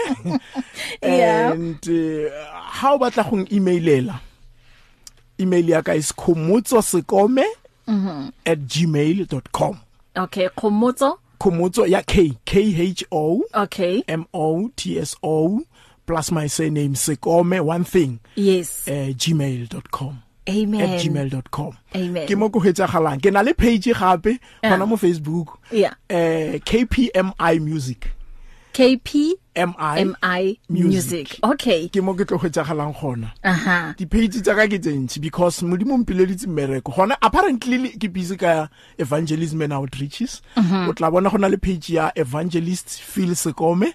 Yeah. 1.02 1.52
and 1.52 1.80
uh, 1.88 2.30
how 2.56 2.98
batla 2.98 3.24
go 3.30 3.38
emailela 3.46 4.20
email 5.40 5.70
ya 5.70 5.82
ka 5.82 5.92
is 5.94 6.12
khomotsosekome 6.12 7.44
Mhm. 7.88 8.32
at 8.46 8.60
gmail.com 8.60 9.78
Okay, 10.16 10.50
khomotso. 10.50 11.18
Khomotso 11.42 11.88
ya 11.90 12.02
k 12.06 12.38
k 12.46 12.52
h 12.72 13.04
o 13.12 13.42
okay 13.54 14.04
m 14.08 14.26
o 14.34 14.70
t 14.76 15.00
s 15.00 15.16
o 15.24 15.62
plus 16.06 16.32
my 16.32 16.46
surname 16.48 16.94
sekome 16.96 17.58
one 17.66 17.84
thing 17.84 18.20
Yes. 18.36 18.88
uh, 18.88 19.10
gmail.com 19.18 20.22
Amen. 20.50 20.82
at 20.82 21.00
gmail.com 21.02 21.74
Amen. 21.96 22.28
ke 22.28 22.36
mo 22.38 22.50
go 22.50 22.60
hetsagalang 22.60 23.22
ke 23.22 23.32
na 23.34 23.42
le 23.42 23.54
page 23.54 23.90
gape 23.94 24.38
Yeah. 24.62 24.70
gona 24.78 24.86
mo 24.88 24.98
Facebook 24.98 25.58
Yeah. 25.72 25.94
eh 26.10 26.60
KPMI 26.62 27.60
Music 27.62 28.10
KP 28.74 29.34
MI 29.56 30.06
MI 30.06 30.60
music. 30.70 31.40
Okay. 31.44 31.90
ke 31.92 32.00
mo 32.02 32.14
ke 32.16 32.24
tlo 32.26 32.38
hetsagalang 32.40 32.94
gona 32.96 33.32
Aha. 33.44 33.94
di 34.00 34.06
page 34.06 34.40
tsa 34.42 34.56
ka 34.56 34.64
ke 34.68 34.80
tsentsi 34.80 35.20
because 35.20 35.60
modimo 35.64 35.98
mpileditse 36.00 36.48
mmereko 36.48 36.92
gona 36.96 37.18
apparently 37.22 37.78
le- 37.78 37.98
ke 38.00 38.08
busy 38.08 38.38
ka 38.38 38.70
evangelism 38.98 39.62
and 39.62 39.74
outreaches 39.74 40.42
Mhm. 40.56 40.88
o 40.90 40.94
tla 40.94 41.12
bona 41.12 41.30
gona 41.30 41.50
le 41.52 41.58
page 41.58 41.90
ya 41.90 42.12
evangelist 42.16 43.02
Phil 43.04 43.36
Sekome 43.36 43.92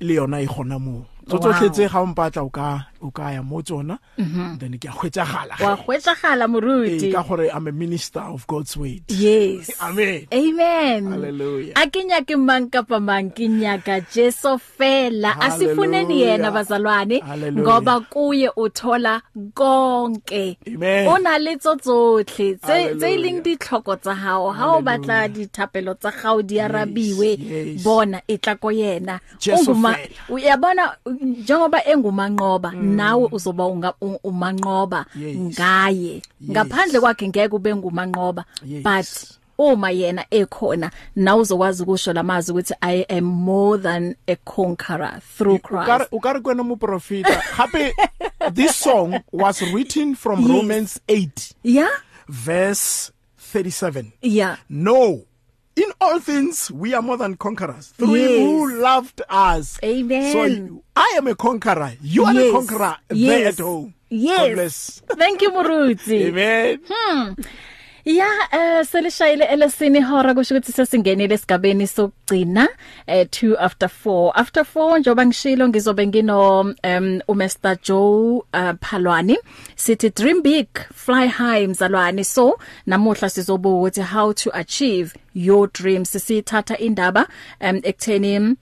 le 0.00 0.14
yona 0.14 0.40
e 0.42 0.46
gona 0.46 0.78
mo 0.82 1.06
Wow. 1.28 1.38
tsotlhe 1.40 1.68
tse 1.70 1.88
ga 1.88 2.00
o 2.00 2.06
mpatla 2.06 2.42
o 2.42 2.48
ka 2.50 2.86
o 3.02 3.10
ka 3.10 3.30
ya 3.30 3.42
mo 3.42 3.60
tsona 3.62 3.98
Mhm. 4.18 4.58
then 4.58 4.78
ke 4.78 4.88
a 4.88 4.92
hwetsagala 4.92 5.54
Wa 5.60 5.76
hwetsagala 5.76 6.44
Eh, 6.44 6.48
moruti. 6.50 7.12
ka 7.12 7.22
gore 7.22 7.50
i'm 7.52 7.66
a 7.68 7.72
minister 7.72 8.20
of 8.20 8.46
god's 8.46 8.76
word 8.76 9.02
Yes. 9.08 9.70
amen 9.82 10.26
Amen. 10.32 11.12
Hallelujah. 11.12 11.72
A 11.76 11.86
ke 11.86 12.00
nyake 12.04 12.34
mang 12.38 12.70
kapa 12.70 12.98
mang 13.00 13.30
ke 13.30 13.46
nyaka 13.48 14.00
Jesu 14.10 14.58
fela. 14.58 15.36
Asifuneni 15.40 16.20
yena 16.22 16.50
bazalwane 16.50 17.20
Hallelujah. 17.22 17.62
ngoba 17.62 18.00
kuye 18.10 18.50
uthola 18.56 19.22
konke. 19.54 20.56
Amen. 20.66 21.08
O 21.08 21.16
na 21.18 21.38
le 21.38 21.56
tsotsotlhe 21.56 22.56
tse 22.58 22.58
tse 22.58 22.66
Hallelujah. 22.66 23.18
leng 23.22 23.42
ditlhoko 23.42 23.96
tsa 24.00 24.14
hao. 24.14 24.50
Ha 24.50 24.76
o 24.76 24.82
batla 24.82 25.28
dithapelo 25.28 25.94
tsa 25.94 26.10
gago 26.10 26.42
di 26.42 26.56
arabiwe 26.60 27.30
yes. 27.38 27.82
bona 27.84 28.20
etla 28.28 28.56
ko 28.58 28.68
yena. 28.70 29.20
Jesu 29.38 29.70
Unguma- 29.72 29.94
fela. 29.94 30.96
Uyabona 31.20 31.40
njengoba 31.42 31.84
engumanqoba 31.86 32.72
nawe 32.72 33.28
uzoba 33.32 33.64
unga- 33.64 33.94
u- 34.00 34.20
umanqoba 34.24 35.06
Yes. 35.16 35.36
ngaye. 35.36 36.22
Ngaphandle 36.50 37.00
kwakhe 37.00 37.28
ngeke 37.28 37.54
ube 37.54 37.74
ngumanqoba 37.74 38.44
Yes. 38.64 38.82
but 38.82 39.38
uma 39.58 39.90
yena 39.90 40.24
ekhona 40.30 40.90
na 41.16 41.36
uzokwazi 41.36 41.82
ukusho 41.82 42.12
lamazwi 42.12 42.52
ukuthi 42.52 42.74
i 42.80 43.04
am 43.08 43.24
more 43.24 43.78
than 43.82 44.14
a 44.28 44.36
conqueror 44.36 45.20
through 45.36 45.56
o 45.56 45.58
ka 45.58 45.68
Christ 45.68 46.00
re- 46.00 46.08
o 46.12 46.20
ka 46.20 46.32
re 46.32 46.40
kwena 46.40 46.62
mo 46.64 46.76
profeta 46.76 47.42
gape 47.56 47.92
this 48.54 48.76
song 48.76 49.18
was 49.32 49.60
written 49.74 50.14
from 50.14 50.40
Yes. 50.40 50.48
romans 50.50 51.00
8 51.08 51.54
yeah 51.64 51.90
verse 52.28 53.10
37 53.52 54.12
yeah 54.22 54.56
no 54.70 55.24
in 55.78 55.90
all 56.00 56.18
things 56.20 56.70
we 56.70 56.92
are 56.94 57.02
more 57.02 57.16
than 57.16 57.36
conquerors 57.36 57.88
through 57.96 58.14
Yes. 58.16 58.30
him 58.30 58.46
who 58.46 58.80
loved 58.80 59.22
us 59.28 59.78
Amen. 59.84 60.32
so 60.32 60.44
you, 60.44 60.82
i 60.96 61.14
am 61.16 61.26
a 61.28 61.34
conqueror 61.34 61.92
you 62.02 62.24
are 62.24 62.34
Yes. 62.34 62.48
a 62.50 62.52
conqueror 62.52 62.96
there 63.08 63.40
Yes. 63.44 63.58
at 63.58 63.64
home 63.64 63.94
Yes. 64.10 64.38
God 64.38 64.54
bless 64.54 65.02
thank 65.22 65.42
you 65.42 65.50
muruti 65.50 66.18
amen 66.28 66.80
hmm 66.88 67.32
Ya 68.08 68.26
eh 68.52 68.84
selishayile 68.86 69.44
elesini 69.44 70.00
hora 70.00 70.34
kusho 70.34 70.54
ukuthi 70.54 70.72
sesingenile 70.72 71.34
esigabeni 71.34 71.86
sokugcina 71.86 72.68
eh 73.06 73.26
2 73.26 73.56
after 73.58 73.88
4 74.04 74.32
after 74.34 74.62
4 74.62 74.98
njoba 74.98 75.26
ngishilo 75.26 75.68
ngizobe 75.68 76.06
ngino 76.06 76.60
um 76.60 77.20
uMr. 77.28 77.76
Joe 77.82 78.42
uh, 78.54 78.72
Phalwani. 78.80 79.36
Sithi 79.76 80.10
dream 80.10 80.42
big 80.42 80.68
fly 80.94 81.26
high 81.28 81.66
mzalwane. 81.66 82.24
So 82.24 82.58
namuhla 82.86 83.30
sizobuka 83.30 83.76
ukuthi 83.76 84.02
how 84.02 84.32
to 84.32 84.50
achieve 84.56 85.14
your 85.34 85.68
dreams. 85.72 86.10
Sisithatha 86.10 86.78
indaba 86.78 87.26
um 87.60 87.80
ekutheni 87.82 88.56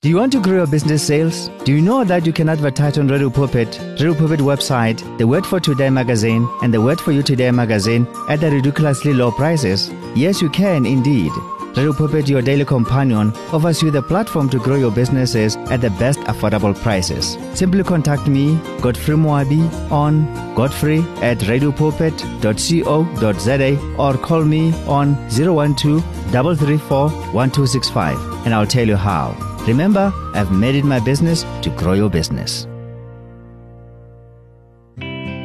Do 0.00 0.08
you 0.08 0.16
want 0.16 0.32
to 0.32 0.40
grow 0.40 0.54
your 0.56 0.66
business 0.66 1.06
sales? 1.06 1.50
Do 1.64 1.74
you 1.74 1.82
know 1.82 2.04
that 2.04 2.24
you 2.24 2.32
can 2.32 2.48
advertise 2.48 2.96
on 2.96 3.08
Radio 3.08 3.28
Pulpit, 3.28 3.78
Radio 4.00 4.14
Pulpit 4.14 4.40
website, 4.40 5.02
the 5.18 5.26
Word 5.26 5.44
for 5.44 5.60
Today 5.60 5.90
magazine, 5.90 6.48
and 6.62 6.72
the 6.72 6.80
Word 6.80 7.02
for 7.02 7.12
You 7.12 7.22
Today 7.22 7.50
magazine 7.50 8.06
at 8.30 8.40
the 8.40 8.50
ridiculously 8.50 9.12
low 9.12 9.30
prices? 9.30 9.90
Yes, 10.14 10.40
you 10.40 10.48
can 10.48 10.86
indeed. 10.86 11.32
Radio 11.76 11.92
Pulpit, 11.92 12.28
your 12.28 12.42
daily 12.42 12.64
companion, 12.64 13.32
offers 13.52 13.82
you 13.82 13.90
the 13.90 14.02
platform 14.02 14.48
to 14.50 14.58
grow 14.58 14.76
your 14.76 14.90
businesses 14.90 15.56
at 15.70 15.80
the 15.80 15.90
best 15.90 16.18
affordable 16.20 16.74
prices. 16.74 17.36
Simply 17.54 17.84
contact 17.84 18.26
me, 18.26 18.58
Godfrey 18.80 19.14
Moabi, 19.14 19.70
on 19.92 20.26
godfrey 20.54 20.98
at 21.22 21.38
radiopulpit.co.za 21.38 23.96
or 23.96 24.18
call 24.18 24.44
me 24.44 24.72
on 24.86 25.14
012 25.30 26.02
334 26.30 27.10
1265 27.10 28.18
and 28.44 28.52
I'll 28.54 28.66
tell 28.66 28.88
you 28.88 28.96
how. 28.96 29.36
Remember, 29.66 30.12
I've 30.34 30.50
made 30.50 30.74
it 30.74 30.84
my 30.84 30.98
business 30.98 31.44
to 31.62 31.70
grow 31.76 31.92
your 31.92 32.10
business. 32.10 32.66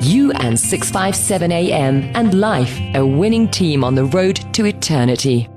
You 0.02 0.32
and 0.34 0.60
657 0.60 1.52
AM 1.52 2.04
and 2.16 2.34
life, 2.40 2.80
a 2.96 3.06
winning 3.06 3.48
team 3.50 3.84
on 3.84 3.94
the 3.96 4.06
road 4.06 4.38
to 4.54 4.66
eternity. 4.66 5.48